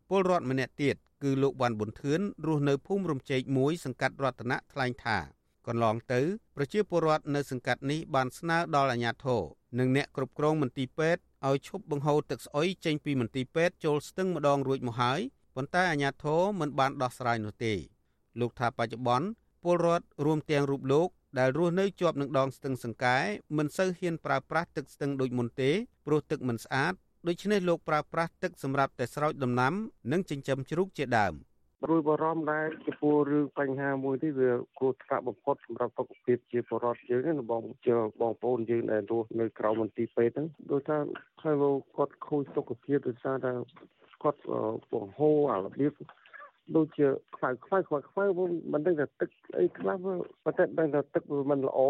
[0.08, 5.18] ពលរដ្ឋម្នាក់ទៀតគឺលោកវ៉ាន់ប៊ុនធឿនរស់នៅភូមិរំជែក1សង្កាត់រតនៈថ្លែងថា
[5.66, 6.20] កន្លងទៅ
[6.56, 9.42] ប្រជាពលរដ្ឋនៅសង្កាត់នេះបានស្នើដល់អាជ្ញាធរ
[9.78, 15.20] និងអ្នកគ្រប់គ្រងមន្ទីរពេទ្យឲ្យឈប់បង្ហូរទឹកស្អុយចេញពីមន្ទីរពេទ្យចូលស្ទឹងម្ដងរួចមកហើយ
[15.56, 17.74] ប៉ុន្តែអាជ្ញាធរមិនបានដោះស្រាយនោះទេ
[18.40, 19.26] លោកថាបច្ចុប្បន្ន
[19.62, 21.08] ពលរដ្ឋរួមទាំងរូបលោក
[21.38, 23.18] ដែលរស់នៅជាប់នឹងដងស្ទឹងសង្កែ
[23.58, 25.70] មិនសូវហ៊ានប្រើប្រាស់ទឹកស្ទឹងដូចមុនទេ
[26.06, 26.92] ព្រោះទឹកមិនស្អាត
[27.28, 29.72] ដូច្នេះលោកប្រើប្រាស់ទឹកសម្រាប់តែស្រោចដំណាំ
[30.12, 31.34] និងចិញ្ចឹមជ្រូកជាដើម។
[31.90, 40.98] រួយបារម្ភដែរចំពោះរឿងបញ្ហាមួយនេះវាគ្រោះថ្នាក់បំផុតសម្រាប់សុខភាពជាពលរដ្ឋយើងណាបងជាបងប្អូនយើងដែលរស់នៅក្រៅមន្ទីរពេទ្យហ្នឹងដោយថា
[41.42, 41.56] ហើយ
[41.96, 43.52] គាត់ខូចសុខភាពដោយសារតែ
[44.22, 44.40] គាត់
[44.92, 45.92] បង្ហូរអារបៀប
[46.76, 47.06] ដូចជា
[47.36, 48.24] ខ្វៅខ្វៅខ្វៅខ្វៅ
[48.72, 51.80] មិនដឹងថាទឹកអីខ្លះប៉ុន្តែដឹងថាទឹកវាមិនល្អ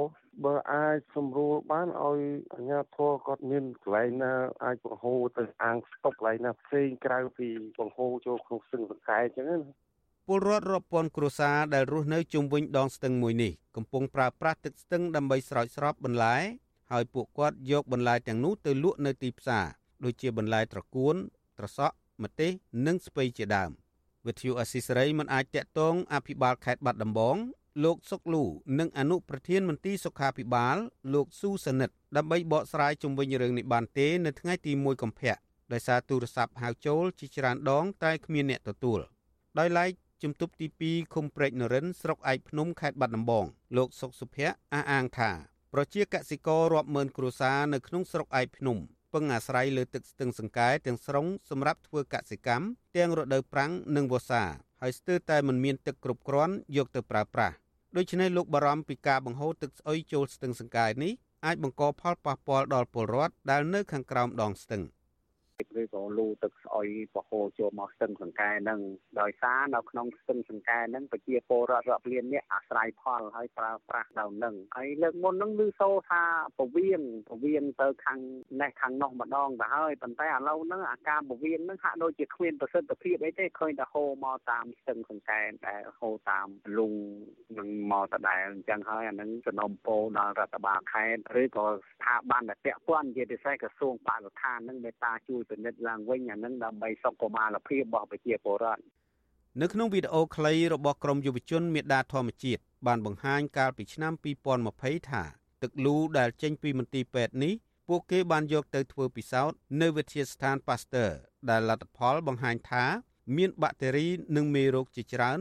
[0.45, 2.21] បើអាចសម្រួលបានឲ្យ
[2.53, 4.33] អាជ្ញាធរគាត់មានកន្លែងណា
[4.65, 7.49] អាចបង្ហូរទៅអាងស្តុកកន្លែងណាផ្សេងក្រៅពី
[7.79, 9.59] បង្ហូរចូលក្នុងស្ទឹងសង្កែអញ្ចឹងណា
[10.27, 16.37] ពលរដ្ឋរាប់ពាន់គ្រួសារដែលរស់នៅជុំវិញដងស្ទឹងមួយនេះកំពុងប្រើប្រាស់ទឹកស្ទឹងដើម្បីស្រោចស្រពបន្លែ
[16.93, 19.67] ហើយពួកគាត់យកបន្លែទាំងនោះទៅលក់នៅទីផ្សារ
[20.05, 21.15] ដូចជាបន្លែត្រកួន
[21.59, 22.51] ត្រសក់ម្ទេស
[22.87, 23.71] និងស្ពៃជាដើម
[24.27, 27.37] វិទ្យុអស៊ីសេរីមិនអាចតាក់ទងអភិបាលខេត្តបាត់ដំបង
[27.85, 28.45] លោកសុកលូ
[28.79, 30.77] និងអនុប្រធានមន្ទីរសុខាភិបាល
[31.15, 35.37] លោកស៊ូសនិតដើម្បីបកស្រាយជុំវិញរឿងនេះបានទេនៅថ្ងៃទី1កុម្ភៈ
[35.73, 39.01] ដោយសារទូរស័ព្ទហៅចូលជាច្រើនដងតែគ្មានអ្នកទទួល
[39.59, 39.91] ដោយឡែក
[40.23, 43.45] ជំទប់ទី2ឃុំព្រែកនរិនស្រុកឯកភ្នំខេត្តបាត់ដំបង
[43.77, 45.31] លោកសុកសុភ័ក្រអះអាងថា
[45.73, 48.79] ប្រជាកសិកររាប់ម៉ឺនគ្រួសារនៅក្នុងស្រុកឯកភ្នំ
[49.13, 54.43] ពឹងអាស្រ័យលើទឹកស្ទឹងសង្កែទាំងស្រុងសម្រាប់ធ្វើកសិកម្មទាំងរដូវប្រាំងនិងវស្សា
[54.81, 57.55] ហើយស្ទើរតែមិនមានទឹកគ្រប់គ្រាន់យកទៅប្រើប្រាស់
[57.97, 61.13] ដូច្នេះលោកបារម្ភពីការបង្ហូរទឹកស្អុយចូលស្ទឹងសង្កែនេះ
[61.47, 64.83] អាចបង្កផលប៉ះពាល់ដល់ពលរដ្ឋដែលនៅខាងក្រោមដងស្ទឹង។
[65.81, 68.81] ឬក៏លូទឹកស្អុយបរហូរចូលមកស្ទឹងសង្កែហ្នឹង
[69.21, 76.23] ដោយសារនៅក្នុងស្ទឹងសង្កែហ្នឹងប្រជាពលរដ្ឋរាប់លាននេះអាស្រ័យផលហើយប្រើប្រាស់ដល់ហ្នឹងហើយលើកមុនហ្នឹងឮសូរថា
[76.59, 78.19] ពវៀនពវៀនទៅខាង
[78.61, 86.49] នេះខាងនោះម្ដងទៅហើយប៉ុន្តែឥឡូវហ្នឹងអាការពវៀនហ្នឹងហាក់ដូចជាគ្មានប្រសិទ្ធភាពអីទេឃើញតែហូរមកតាមស្ទឹងសង្កែដែលហូរតាម
[86.79, 86.89] លូ
[87.59, 98.83] នឹងមកដដែលអញ្ចឹងហើយអាហ្នឹងសំណុំពោដល់រដ្ឋបាលខេត្តឬក៏ស្ថាប័នដែលពាក់ព័ន្ធជាពិសេសក្រសួងបរិស្ថានហ្នឹងមេត្តាជួយពិនិត្យឡើងវិញអានឹងដើម្បីសុខុមាលភាពរបស់ប្រជាពលរដ្ឋ
[99.61, 104.13] នៅក្នុងវីដេអូខ្លីរបស់ក្រមយុវជនមេដាធម្មជាតិបានបង្ហាញកាលពីឆ្នាំ
[104.61, 105.23] 2020ថា
[105.63, 107.55] ទឹកលូដែលចេញពីមន្ទីរពេទ្យនេះ
[107.89, 111.11] ពួកគេបានយកទៅធ្វើពិសោធន៍នៅវិទ្យាស្ថាន Pasteur
[111.51, 112.85] ដែលលទ្ធផលបង្ហាញថា
[113.37, 115.41] មានបាក់តេរីនិងមេរោគជាច្រើន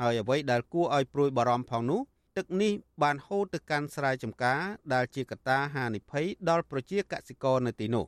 [0.00, 2.00] ហើយអ្វីដែលគួរឲ្យព្រួយបារម្ភផងនោះ
[2.36, 4.60] ទឹកនេះបានហូរទៅកាន់ស្រែចម្ការ
[4.94, 8.06] ដែលជាកត្តាហានិភ័យដល់ប្រជាកសិករនៅទីនោះ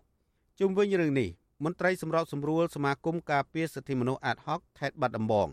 [0.60, 1.28] ជុំវិញរឿងនេះ
[1.64, 5.48] មន្ត្រីសម្របសម្រួលសមាគមការពារសិទ្ធិមនុស្សអាតហុកខេត្តបាត់ដំបង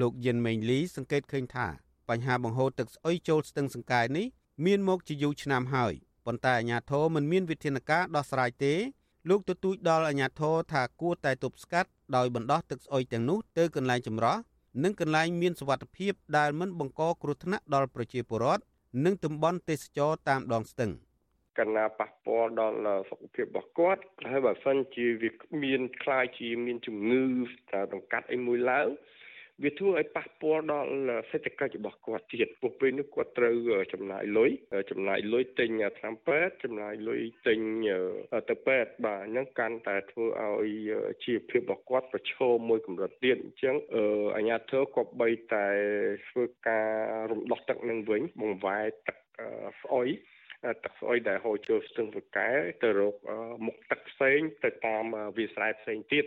[0.00, 1.66] លោកយិនមេងលីសង្កេតឃើញថា
[2.08, 4.26] បញ្ហាបង្ហូរទឹកស្អុយចូលស្ទឹងសង្កែនេះ
[4.64, 5.94] មានមកជាយូរឆ្នាំហើយ
[6.26, 8.74] ប៉ុន្តែអាជ្ញាធរមិនមានវិធានការដោះស្រាយទេ
[9.28, 14.36] លោកទទូចដល់អាជ្ញាធរថាគួរតែទប់ស្កាត់ដោយបណ្ដោះទឹកស្អុយទាំងនោះទៅកន្លែងចម្រោះ
[14.84, 18.62] និងកន្លែងមានសុវត្ថិភាពដែលមិនបង្កគ្រោះថ្នាក់ដល់ប្រជាពលរដ្ឋ
[19.04, 20.90] និងតំបន់ទេសចរតាមដងស្ទឹង។
[21.58, 25.30] កណ្ណាប៉ះពាល់ដល់សុខភាពរបស់គាត់ហើយបើសិនជាវា
[25.64, 27.24] មានខ្លាយជាមានជំងឺ
[27.70, 28.88] តែដង្កាត់អីមួយឡើង
[29.64, 30.88] វាធ្វើឲ្យប៉ះពាល់ដល់
[31.30, 33.54] សេដ្ឋកិច្ចរបស់គាត់ទៀតពួកពេលនេះគាត់ត្រូវ
[33.92, 34.50] ចំណាយលុយ
[34.90, 37.60] ចំណាយលុយទិញថ្នាំពេទ្យចំណាយលុយទិញ
[38.50, 40.72] ទៅពេទ្យបាទអញ្ចឹងកាន់តែធ្វើឲ្យ
[41.24, 43.76] ជីវភាពរបស់គាត់ប្រឈមមួយកម្រិតទៀតអញ្ចឹង
[44.36, 45.66] អាញាធិរក៏បីតែ
[46.28, 46.88] ធ្វើការ
[47.30, 49.16] រំដោះទឹកនឹងវិញបង្វែរទឹក
[49.82, 50.08] ស្អុយ
[50.84, 52.48] ទឹកស្អុយដែលហូរចូលស្ទឹងសកែ
[52.82, 53.14] ទៅរក
[53.66, 55.04] មុខទឹកផ្សេងទៅតាម
[55.36, 56.24] វាលស្រែផ្សេងទៀត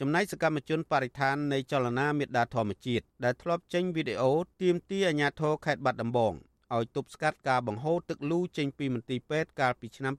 [0.00, 4.32] ចំណែកសកម្មជនបរិស្ថាននៃចលនាមេដាធម្មជាតិដែលធ្លាប់ចេញវីដេអូ
[4.62, 6.34] ទាមទារអាជ្ញាធរខេត្តបាត់ដំបង
[6.74, 10.14] ឲ្យទប់ស្កាត់ការបង្ហូរទឹកលូចេញពីមន្ទីរពេទ្យកាលពីឆ្នាំ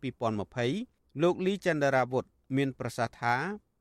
[0.60, 3.36] 2020លោកលីចន្ទរាវុធមានប្រសាសន៍ថា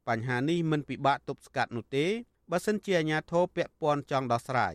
[0.08, 2.06] បញ្ហានេះមិនពិបាកទប់ស្កាត់នោះទេ
[2.50, 4.74] បើសិនជាអាជ្ញាធរពាក់ព័ន្ធចង់ដោះស្រាយ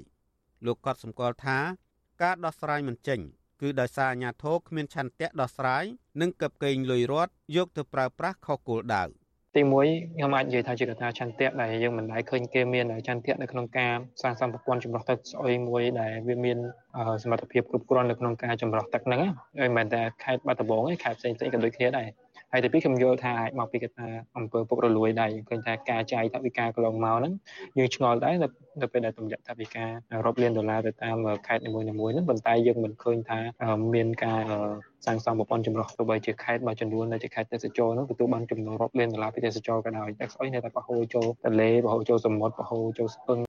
[0.66, 1.58] លោកក៏សម្គាល់ថា
[2.22, 3.20] ការដោះស្រាយមិនចេញ
[3.62, 5.84] គឺដោយសារអាញាធរគ្មានឆន្ទៈដោះស្រាយ
[6.22, 9.06] និងកឹបកេងលុយរត់យកទៅប្រើប្រាស់ខុសគោលដៅ
[9.58, 16.58] ទីមួយខ្ញុំអាចនិយាយថាជាកត្តាឆន្ទៈដែលយើងមិនដែលឃើញគេមានឆន្ទៈនៅក្នុងការសាងសង់ប្រព័ន្ធចម្រោះទឹកស្អុយមួយដែលវាមាន
[17.24, 19.22] សមត្ថភាពគ្រប់គ្រាន់នៅក្នុងការចម្រោះទឹកហ្នឹង
[19.60, 22.08] ហើយមិនមែនតែខេត្តបាត់ដំបងទេខេត្តផ្សេងៗក៏ដូចគ្នាដែរ
[22.52, 27.34] ហើយទីពីរខ្ញុំយល់ថាអាចមកពីកត្តាអង្គើពុករលួយដែរឃើញថាការចាយថវិកាកន្លងមកហ្នឹង
[27.78, 28.36] យើងឆ្ងល់ដែរ
[28.82, 29.86] នៅពេលដែលទម្លាក់ថវិកា
[30.26, 31.18] រាប់លានដុល្លារទៅតាម
[31.48, 33.40] ខេត្តនីមួយៗហ្នឹងប៉ុន្តែយើងមិនឃើញថា
[33.94, 34.42] មានការ
[35.06, 43.40] សាងសង់ប្រព័ន្ធចម្រោះទោះបីជាខេត្តមួយចំនួនដែលជាខេត្តទេសចរហ្នឹងទទួលបានចំណូលរាប់លានដុល្លារពីទេសចរក៏ដោយតែស្អុយនៅតែបរហូរចូលទន្លេបរហូរចូលសមុទ្របរហូរចូលស្ទឹង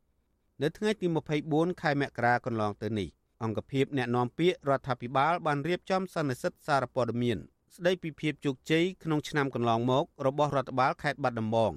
[0.63, 1.07] នៅថ្ងៃទី
[1.45, 3.09] 24ខែមករាកន្លងទៅនេះ
[3.45, 7.39] អង្គភាពអ្នកណែនាំពាក្យរដ្ឋាភិបាលបានរៀបចំសន្និសីទសារព័ត៌មាន
[7.79, 11.73] ស្ដីពីភាពជោគជ័យក្នុងឆ្នាំកន្លងមក របស់រដ្ឋបាលខេត្តបាត់ដំបង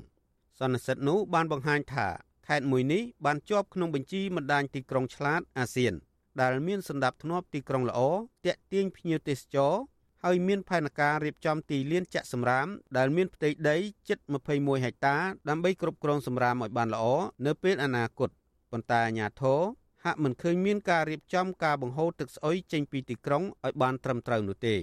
[0.59, 2.07] សន្និសីទនោះបានបង្ហាញថា
[2.47, 5.93] ខេត្តមួយនេះបានជាប់ក្នុងបញ្ជីបណ្ដាញទីក្រុងឆ្លាតអាស៊ាន
[6.41, 7.99] ដែលមានសន្តាប់ធ្នាប់ទីក្រុងល្អ
[8.45, 9.73] តាក់ទាញភ្ញៀវទេសចរ
[10.23, 13.77] ហើយមានផែនការរៀបចំទីលានចាក់សំរាមដែលមានផ្ទៃដី
[14.09, 14.19] ជិត
[14.51, 15.17] 21ហិកតា
[15.49, 17.05] ដើម្បីគ្រប់គ្រងសំរាមឲ្យបានល្អ
[17.45, 18.29] នៅពេលអនាគត
[18.71, 19.59] ប៉ុន្តែអាជ្ញាធរ
[20.03, 24.77] ហាក់មិនឃើញមានការរៀបចំការបង្ហូរទឹកស្អុយចេញពីទីក្រុងឲ្យបានត្រឹមត្រូវនោះទេ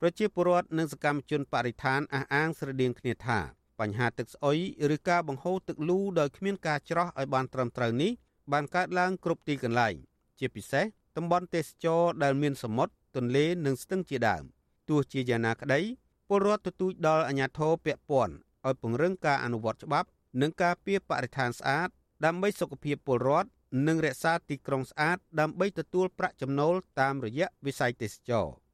[0.00, 3.38] ប្រជាពលរដ្ឋនិងសកម្មជនបរិស្ថានអះអាងស្រដៀងគ្នាថា
[3.80, 4.58] បញ្ហាទឹកស្អុយ
[4.94, 8.12] ឬការបង្ហូរទឹកលូដោយគ្មានការច្រោះឲ្យបានត្រឹមត្រូវនេះ
[8.52, 9.94] បានកើតឡើងគ្រប់ទីកន្លែង
[10.38, 10.84] ជាពិសេស
[11.16, 14.44] តំបន់ទេសចរដែលមានសមុទ្រទន្លេនិងស្ទឹងជាដើម
[14.88, 15.80] ទោះជាយ៉ាងណាក្តី
[16.28, 18.34] ពលរដ្ឋទទូចដល់អាជ្ញាធរពាក់ព័ន្ធ
[18.66, 20.08] ឲ្យពង្រឹងការអនុវត្តច្បាប់
[20.40, 21.88] និងការពារបរិស្ថានស្អាត
[22.24, 23.48] ដើម្បីសុខភាពពលរដ្ឋ
[23.86, 28.48] និងរក្សាទីក្រុងស្អាតដើម្បីទទួលប្រាក់ចំណូលតាមរយៈវិស័យទេសចរ។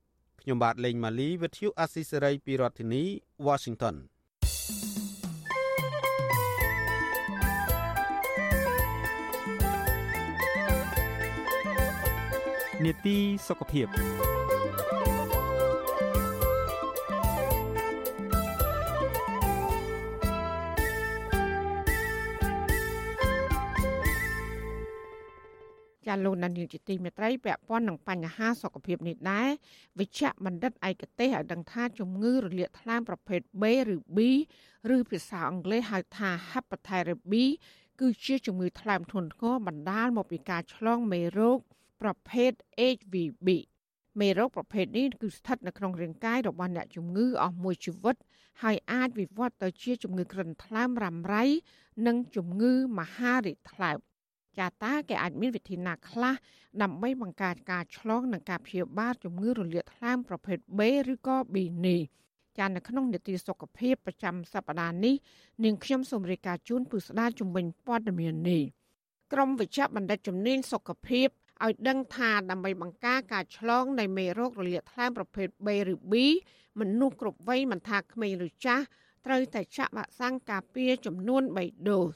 [0.46, 3.02] ខ្ញុំបាទលេងម៉ាលីវិទ្យុអាស៊ីសេរីពីរដ្ឋធានី
[3.46, 3.94] Washington
[12.84, 13.16] នេតិ
[13.46, 13.86] សុខភាព
[26.14, 29.48] ចាលោកណានីជាទីមេត្រីពាក់ព័ន្ធនឹងបញ្ហាសុខភាពនេះដែរ
[29.98, 34.18] វិជ្ជបណ្ឌិតឯកទេសឲ្យដឹងថាជំងឺរលាកថ្លើមប្រភេទ B ឬ B
[34.94, 37.32] ឬភាសាអង់គ្លេសហៅថា Hepatitis B
[38.00, 41.58] គឺជាជំងឺថ្លើមធ្ងន់ធ្ងរបណ្ដាលមកពីការឆ្លងមេរោគ
[42.02, 42.50] ប្រភេទ
[42.96, 43.48] HVB
[44.20, 48.16] មេរោគប្រភេទនេះគឺស្ថិតនៅក្នុងរាងកាយរបស់អ្នកជំងឺអស់មួយជីវិត
[48.62, 51.44] ហើយអាចវិវត្តទៅជាជំងឺគ្រុនថ្លើមរ៉ាំរ៉ៃ
[52.06, 53.98] និងជំងឺមហារីកថ្លើម
[54.58, 56.34] ចាតើគេអាចមានវិធីណាខ្លះ
[56.82, 60.80] ដើម្បីបង្ការការឆ្លងនិងការព្យាបាលជំងឺរលាកថ្លើមប្រភេទ B
[61.12, 62.00] ឬក៏ B នេះ
[62.58, 65.14] ចានៅក្នុងនីតិសុខភាពប្រចាំសប្តាហ៍នេះ
[65.64, 68.62] នាងខ្ញុំសូមរាយការណ៍ជូនពុស្ដាជំនាញព័ត៌មាននេះ
[69.32, 71.28] ក្រមវិជ្ជបណ្ឌិតជំនាញសុខភាព
[71.64, 76.14] ឲ្យដឹងថាដើម្បីបង្ការការឆ្លងនៃមេរោគរលាកថ្លើមប្រភេទ B ឬ B
[76.80, 78.84] មនុស្សគ្រប់វ័យមិនថាក្មេងឬចាស់
[79.26, 82.12] ត្រូវតែចាក់វ៉ាក់សាំងការពារចំនួន3ដូស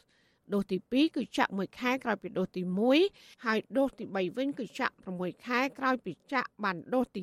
[0.54, 2.62] ដូសទី2គឺចាក់1ខែក្រោយពីដូសទី
[3.04, 7.22] 1ហើយដូសទី3វិញគឺចាក់6ខែក្រោយពីចាក់បានដូសទី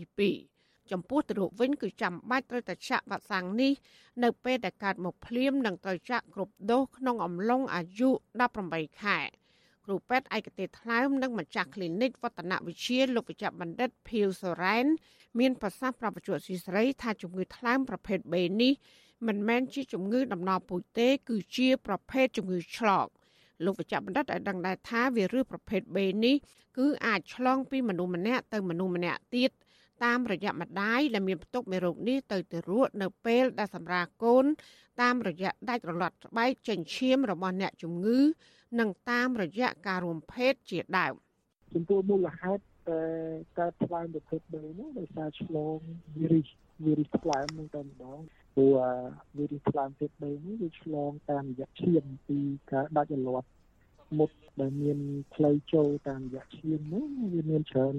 [0.50, 3.74] 2ចំពោះទៅរកវិញគឺចាំបាច់ត្រូវតែចាក់វ៉ាក់សាំងនេះ
[4.24, 8.10] នៅពេលដែលកើតមកភ្លាមនិងត្រូវចាក់គ្រប់ដូសក្នុងអំឡុងអាយុ
[8.56, 9.20] 18ខែ
[9.86, 14.86] គ្រូពេទ្យឯកទេសថ្លើមនិងម្ចាស់ clinic វឌ្ឍនវិទ្យាលោកវិជ្ជបណ្ឌិតភីវសូរ៉ែន
[15.40, 18.74] មានប្រសាសន៍ប្រាប់វិទ្យុស៊ីស្រីថាជំងឺថ្លើមប្រភេទ B នេះ
[19.28, 23.08] មិនមែនជាជំងឺដំណពូជទេ គឺជាប្រភេទជំងឺឆ្លង
[23.64, 26.36] លោកវិជ្ជបណ្ឌិតឲ្យដឹងដែរថាវីរុសប្រភេទ B នេះ
[26.78, 29.52] គឺអាចឆ្លងពីមនុស្សម្នាក់ទៅមនុស្សម្នាក់ទៀត
[30.06, 34.46] តាមរយៈម្ដាយដែលមានផ្ទុកមេរោគនេះទៅទារកនៅពេលដែលសម្រាលកូន
[35.02, 38.20] តាមរយៈដាច់រលាត់ស្បែកចិញ្ចៀមរបស់អ្នកជំងឺ
[38.80, 41.14] និងតាមរយៈការរួមភេទជាដើម
[41.74, 43.02] ចំពោះមូលហេតុតែ
[43.60, 45.78] កើតថ្លើមប្រភេទ B នោះដោយសារឆ្លង
[46.18, 46.50] វីរុស
[46.84, 48.20] វីរុសថ្លើមនឹងតែម្ដង
[48.56, 48.78] ព្រោះ
[49.38, 52.40] វីរុសថ្លើមប្រភេទ B នេះវាឆ្លងតាមរយៈឈាមពី
[52.72, 53.50] ការដាច់រលាត់
[54.18, 54.32] មុត
[54.62, 55.00] ដែលមាន
[55.34, 57.96] ផ្លូវចូលតាមរយៈឈាមនោះវាមានច្រើន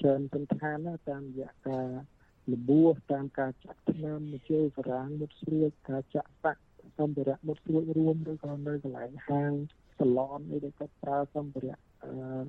[0.00, 1.88] ច្រើនសន្តានណាតាមរយៈការ
[2.52, 6.62] លបួសតាមការចាក់ថ្នាំមកជើសារាងមុតស្រួចការចាក់សាក់
[6.98, 9.52] សម្ភារៈមុតស្រួចរួមឬក៏នៅកន្លែងហាង
[9.98, 11.76] សាឡនអីដែលគាត់ប្រើសម្ភារៈ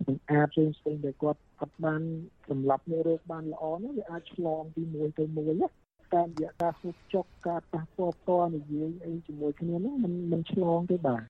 [0.05, 2.01] សម្អាតផ្សេងផ្សេងដែលគាត់អត់បាន
[2.49, 5.67] សម្លាប់មេរោគបានល្អនោះវាអាចឆ្លងពីមួយទៅមួយណា
[6.14, 11.22] តាមរយៈការហូបចុកការប៉ះពាល់ផ្ទាល់និយាយអីជាមួយគ្នានោះมันมันឆ្លងទេបាទ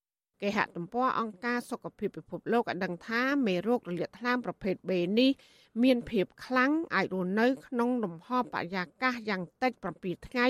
[0.43, 5.31] គេហទំព័រអង្គការសុខភាពពិភពលោកឲ្យដឹងថាមេរោគរលាកថ្លើមប្រភេទ B នេះ
[5.83, 10.47] មានភាពខ្លាំងអាចរស់នៅក្នុងលំហបរិយាកាសយ៉ាងតិច7ថ្ងៃ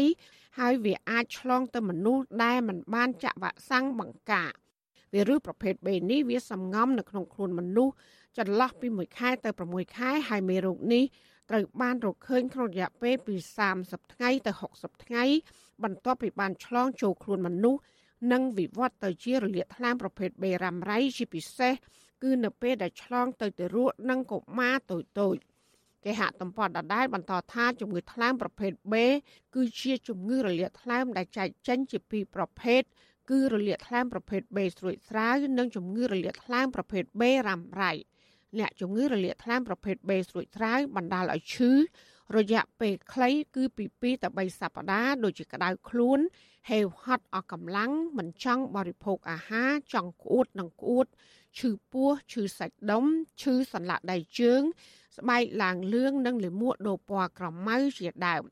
[0.58, 4.50] ហើយវាអាចឆ្លងទៅមនុស្សដែលមិនបានចាក់វ៉ាក់សាំងបង្ការ
[5.14, 7.94] វីរុសប្រភេទ B នេះវាសំងំនៅក្នុងខ្លួនមនុស្ស
[8.38, 11.04] ចន្លោះពី1ខែទៅ6ខែហើយមេរោគនេះ
[11.49, 13.35] ត្រូវបានរកឃើញក្នុងរយៈពេលពី
[13.73, 15.23] 30ថ្ងៃទៅ60ថ្ងៃ
[15.83, 17.81] បន្ទាប់ពីបានឆ្លងចូលខ្លួនមនុស្ស
[18.31, 21.73] និងវិវត្តទៅជារលាកថ្លើមប្រភេទ B រ៉ាំរ៉ៃជាពិសេស
[22.23, 25.37] គឺនៅពេលដែលឆ្លងទៅទារកនិងកុមារតូចតូច
[26.05, 28.95] គេហទំព័រដដែលបន្តថាជំងឺថ្លើមប្រភេទ B
[29.55, 32.81] គឺជាជំងឺរលាកថ្លើមដែលចែកចេញជាពីរប្រភេទ
[33.29, 37.93] គឺរលាកថ្លើមប្រភេទ B ស្រួយស្រាវនិងជំងឺរលាកថ្លើមប្រភេទ B រ៉ាំរ៉ៃ
[38.59, 41.71] អ្នកជំងឺរលាកថ្លើមប្រភេទ B ស្រួយស្រាវបណ្ដាលឲ្យឈឺ
[42.37, 46.19] រយៈពេលខ្លីគឺពី2ទៅ3សប្តាហ៍ដូចជាក្តៅខ្លួន
[46.69, 51.07] ហេវហត់អស់កម្លាំងមិនចង់បរិភោគអាហារចង់ក្អួតនិងក្អួត
[51.59, 53.05] ឈឺពោះឈឺសាច់ដុំ
[53.41, 54.61] ឈឺសន្លាក់ដៃជើង
[55.17, 58.43] ស្បែកឡើងលឿងនិងលាមកដូរពណ៌ក្រមៅជាដើម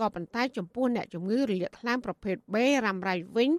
[0.00, 3.50] ក៏ប៉ុន្តែចំពោះអ្នកជំងឺរលាកថ្លើមប្រភេទ B រ៉ាំរ៉ៃវិញ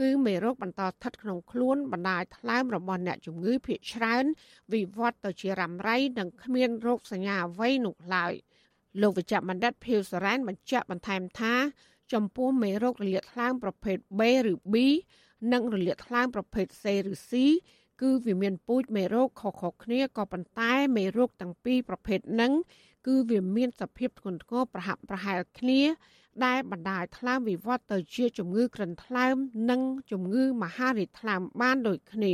[0.00, 4.24] គឺមេរោគបន្តស្ថិតក្នុងខ្លួនបណ្ដាលថ្លើមរបស់អ្នកជំងឺភាគច្រើន
[4.72, 8.32] វិវត្តទៅជារ៉ាំរ៉ៃនិងគ្មានរោគសញ្ញាអ្វីនោះឡើយ
[9.02, 11.54] លោកវិជ្ជបណ្ឌិតភីវសរ៉ែនបញ្ជាក់បន្ថែមថា
[12.12, 14.20] ចំពោះមេរោគរលាកថ្លើមប្រភេទ B
[14.52, 14.76] ឬ B
[15.52, 17.32] និងរលាកថ្លើមប្រភេទ C ឬ C
[18.00, 22.52] គឺវាមានពូជមេរោគខុសៗគ្នាក៏ប៉ុន្តែមេរោគទាំងពីរប្រភេទហ្នឹង
[23.06, 25.80] គឺវាមានសភាពធ្ងន់ធ្ងរប្រហាក់ប្រហែលគ្នា
[26.44, 29.36] ដែលបណ្ដាលថ្លើមវិវត្តទៅជាជំងឺក្រិនថ្លើម
[29.70, 29.80] និង
[30.10, 32.32] ជំងឺមហារីកថ្លើមបានដូចគ្នា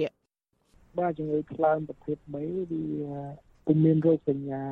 [0.98, 2.46] បាទជំងឺថ្លើមប្រភេទ3វា
[3.66, 4.64] ពុំមានរោគសញ្ញា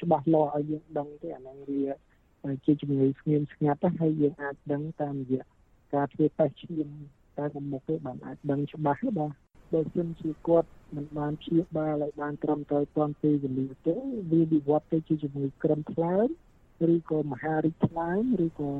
[0.00, 1.84] ច្បាស់លាស់ឲ្យយើងដឹងទេអាហ្នឹងវា
[2.64, 5.44] ជាជំងឺស្ងៀមស្ងាត់ហើយយើងអាចដឹងតាមរយៈ
[5.94, 6.88] ការធ្វើតេស្តឈាម
[7.38, 9.32] តែកុំមុខទេបានអាចដឹងច្បាស់បាទ
[9.72, 13.96] បើសិនជាគាត់មិនបានព្យាបាលឲ្យបានត្រឹមត្រូវតាមពេលវេលាទេ
[14.32, 16.28] វាវិវត្តទៅជាជំងឺក្រិនថ្លើម
[16.92, 18.70] ឬក៏មហារីកថ្លើមឬក៏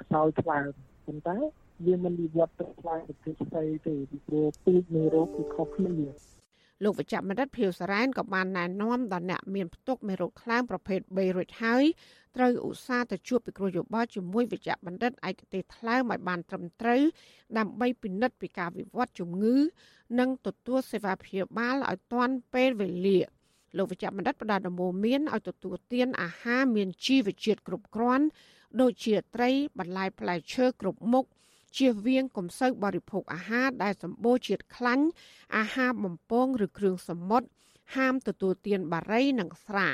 [0.00, 0.66] ខ្សោយថ្លើម
[1.06, 1.38] ប៉ុន្តែ
[1.86, 5.96] វាមិនវិវត្តទៅថ្លើមប្រភេទផ្សេងទេពីព្រោះពូជនៃរោគគឺខុសគ្នា
[6.84, 11.84] លោកវិជ្ជបណ្ឌិតភៀវសារ៉ែនក៏បានណែនាំដល់អ្នកមានផ្ទុកមេរោគថ្លើមប្រភេទ B រួចហើយ
[12.36, 17.02] ត្រូវឧស្សាហ៍ទៅជួបពិគ្រោះយោបល់ជាមួយវិជ្ជបណ្ឌិតឯកទេសថ្លើមឲ្យបានត្រឹមត្រូវ
[17.58, 19.56] ដើម្បីពិនិត្យពីការវិវត្តជំងឺ
[20.18, 23.20] និងទទួលសេវាព្យាបាលឲ្យទាន់ពេលវេលា
[23.76, 28.26] លោកវិជ្ជបណ្ឌិតផ្ដល់ដំបូន្មានឲ្យទទួលទានអាហារមានជីវជាតិគ្រប់គ្រាន់
[28.80, 31.24] ដូចជាត្រីបន្លែផ្លែឈើគ្រប់មុខ
[31.76, 35.06] ជៀសវាងកុំសូវបរិភោគអាហារដែលសម្បូរជាតិខ្លាញ់
[35.56, 37.48] អាហារបំពងឬគ្រឿងសមុទ្រ
[37.96, 39.88] ហាមទទួលទានបារីនិងស្រា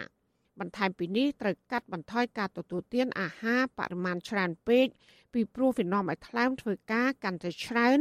[0.61, 4.87] បន្ថែមពីនេះត្រូវកាត់បន្ថយការទទួលទានអាហារបរិមាណច្រើនពេក
[5.33, 7.99] ពីព្រោះវានាំឲ្យថ្លើមធ្វើការកាន់តែច្រើន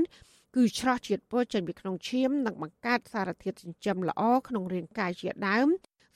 [0.56, 5.68] គឺឆ្លោះជាតិពុលចេញពីក្នុងឈាមនិងបង្កើតសារធាតុចិញ្ចឹមល្អក្នុងរាងកាយជាដើម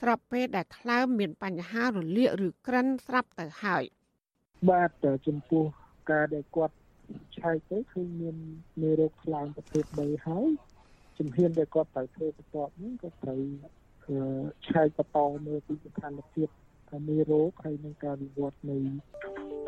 [0.01, 3.83] ស្របពេលដែលថ្លើមមានបញ្ហារលាកឬក្រិនស្រាប់ទៅហើយ
[4.69, 4.89] បាទ
[5.27, 5.65] ចំពោះ
[6.11, 6.75] ការដែលគាត់
[7.37, 8.35] ឆែកទៅគឺមាន
[8.81, 10.49] មេរោគថ្លើមប្រភេទ3ហើយ
[11.17, 13.41] ជំហានដែលគាត់ត្រូវធ្វើបន្ទាប់នេះក៏ត្រូវ
[14.69, 16.47] ឆែកបន្តមើលពីស្ថានភាព
[17.09, 18.77] មេរោគហើយនឹងការវិវត្តនៃ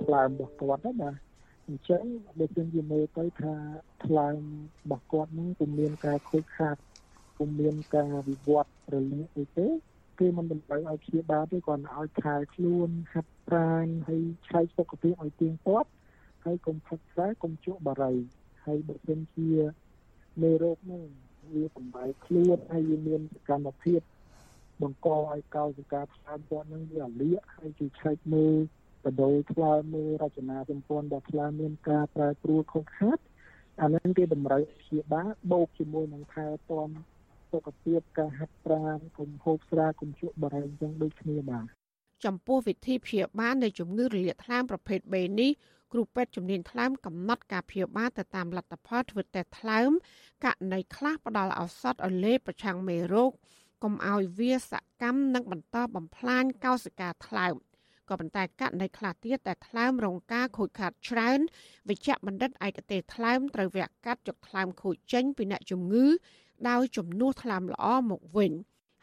[0.04, 1.31] ថ្លើមរបស់គាត់ណាបាទ
[1.72, 2.06] អញ្ចឹង
[2.40, 3.56] បើយើងនិយាយមើលទៅថា
[4.06, 4.40] ថ្លើម
[4.84, 6.76] របស់គាត់នឹងពុំមានការខូចខាត
[7.38, 9.68] ពុំមានការវិវត្តរលាកអីទេ
[10.20, 15.90] គេមិនតម្រូវឲ្យព្យាបាលទេគាត់ឲ្យខែខ្លួនហាត់ប្រាណហើយឆែកសុខភាពឲ្យទៀងទាត់
[16.46, 18.14] ហើយកុំផឹកស្រាកុំជក់បារី
[18.66, 19.52] ហើយបើសិនជា
[20.42, 21.04] មេរោគនោះ
[21.54, 24.02] វាបំបែកខ្លួនហើយវាមានសកម្មភាព
[24.82, 28.56] បង្កឲ្យកោសិកាផ្សាយគាត់នឹងវាលាកហើយគេឆែកមើល
[29.06, 33.18] បដូរថ្លើមមើលរចនាសម្ព័ន្ធរបស់ថ្លើមមានការប្រែប្រួលខុសខាត
[33.82, 36.90] អានឹងគេតម្រូវព្យាបាលបូកជាមួយនឹងថែទាំ
[37.52, 41.66] សុខភាពការហាត់ប្រាណកុំហូបស្រាកុំជក់បារីអញ្ចឹងដូចគ្នាបាទ
[42.26, 45.52] ចំពោះវិធីព្យាបាលនៃជំងឺរលាកថ្លើមប្រភេទ B នេះ
[45.94, 49.92] គ្រូពេទ្យជំនាញថ្លើមកំណត់ការព្យាបាលទៅតាមលទ្ធផលធ្វើតេស្តថ្លើម
[50.46, 53.32] ករណីខ្លះផ្ដល់ឱសថឲ្យលេបប្រឆាំងមេរោគ
[53.84, 57.56] កុំឲ្យវាសកម្មនិងបន្តបំផ្លាញកោសិកាថ្លើម
[58.10, 61.40] ក៏ប៉ុន្តែករណីខ្លះទៀតដែលថ្លើមរងការខូចខាតច្រើន
[61.90, 66.06] វិជ្ជបណ្ឌិតឯកទេសថ្លើមត្រូវវះកាត់ចុកថ្លើមខូចចេញពីអ្នកជំងឺ
[66.70, 68.52] ដោយជំនួសថ្លើមល្អមកវិញ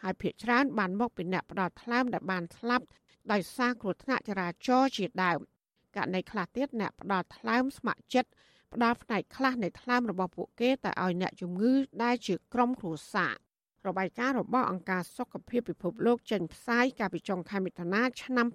[0.03, 2.85] ហើយភ្នាក់ច្រើនបានមកពីអ្នកផ្ដល់ថ្លើមដែលបានស្លាប់
[3.33, 5.39] ដោយសារគ្រោះថ្នាក់ចរាចរណ៍ជាដើម
[5.97, 8.31] ករណីខ្លះទៀតអ្នកផ្ដល់ថ្លើមស្ម័គ្រចិត្ត
[8.75, 11.73] ផ្ដល់ផ្នែកខ្លះនៃថ្លើមរបស់ពួកគេទៅឲ្យអ្នកជំងឺ
[12.03, 13.35] ដែលជាក្រុមគ្រួសារ
[13.89, 18.47] របាយការណ៍របស់អង្គការសុខភាពពិភពលោកចេញផ្សាយកាលពីចុងខែមិថុនាឆ្នាំ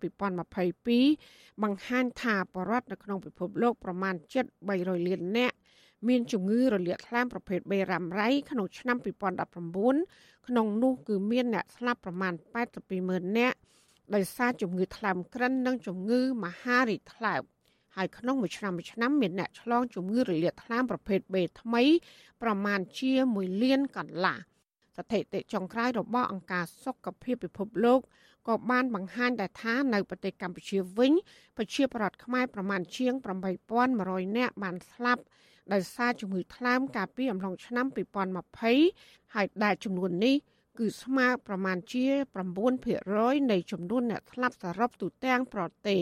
[0.97, 4.15] 2022បង្ហាញថាបរិវត្តនៅក្នុងពិភពលោកប្រមាណ
[4.61, 5.55] 7.3លាននាក់
[6.07, 8.97] មានជំងឺរលាកថ្លើមប្រភេទ B រ៉ាំរ៉ៃក្នុងឆ្នាំ
[9.71, 12.33] 2019ក្នុងនោះគឺមានអ្នកស្លាប់ប្រមាណ
[12.71, 13.57] 82ម៉ឺននាក់
[14.15, 17.43] ដោយសារជំងឺថ្លើមក្រិននិងជំងឺមហារីកថ្លើម
[17.95, 21.83] ហើយក្នុងមួយឆ្នាំមួយឆ្នាំមានអ្នកឆ្លងជំងឺរលាកថ្លើមប្រភេទ B ថ្មី
[22.41, 24.37] ប្រមាណជា1លានកន្លះ
[24.97, 27.99] ស្ថិតិចុងក្រោយរបស់អង្គការសុខភាពពិភពលោក
[28.47, 31.11] ក៏បានបង្ហាញដែរថានៅប្រទេសកម្ពុជាវិញ
[31.57, 33.13] ប្រជាពលរដ្ឋខ្មែរប្រមាណជាង
[33.75, 35.23] 8100នាក់បានស្លាប់
[35.73, 37.85] ដោយសារជំងឺថ្លើមកាលពីអំឡុងឆ្នាំ
[38.61, 40.35] 2020ហើយដែលចំនួននេះ
[40.79, 42.05] គឺស្មើប្រមាណជា
[42.79, 46.01] 9%នៃចំនួនអ្នកស្លាប់សរុបទូទាំងប្រទេស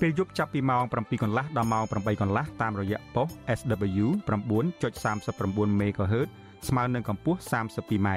[0.00, 3.28] ពេលយប់ចាប់ពីម៉ោង7កន្លះដល់ម៉ោង8កន្លះតាមរយៈប៉ុស
[3.58, 6.28] SW 9.39 MHz
[6.68, 8.08] ស្មើនឹងកម្ពស់ 32m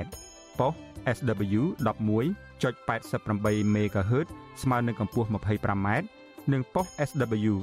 [0.60, 0.74] ប៉ុស
[1.18, 4.28] SW 11.88 MHz
[4.64, 5.88] ស្មើនឹងកម្ពស់ 25m
[6.54, 7.54] និងប៉ុស SW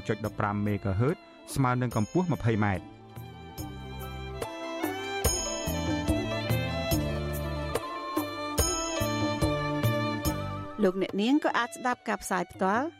[0.00, 1.16] 15.15 MHz
[1.54, 2.66] ស្មើនឹងកម្ពស់ 20m
[10.82, 12.99] លោកអ្នកនាងក៏អាចស្ដាប់ការផ្សាយផ្ទាល់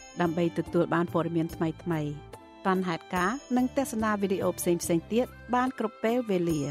[0.21, 1.75] ដើម្បីទទួលបានព័ត៌មានថ្មីៗ
[2.65, 4.81] បានហេតុការនិងទស្សនាវីដេអូផ្សេងៗ
[5.13, 6.61] ទៀតបានគ្រប់ពេលវេលា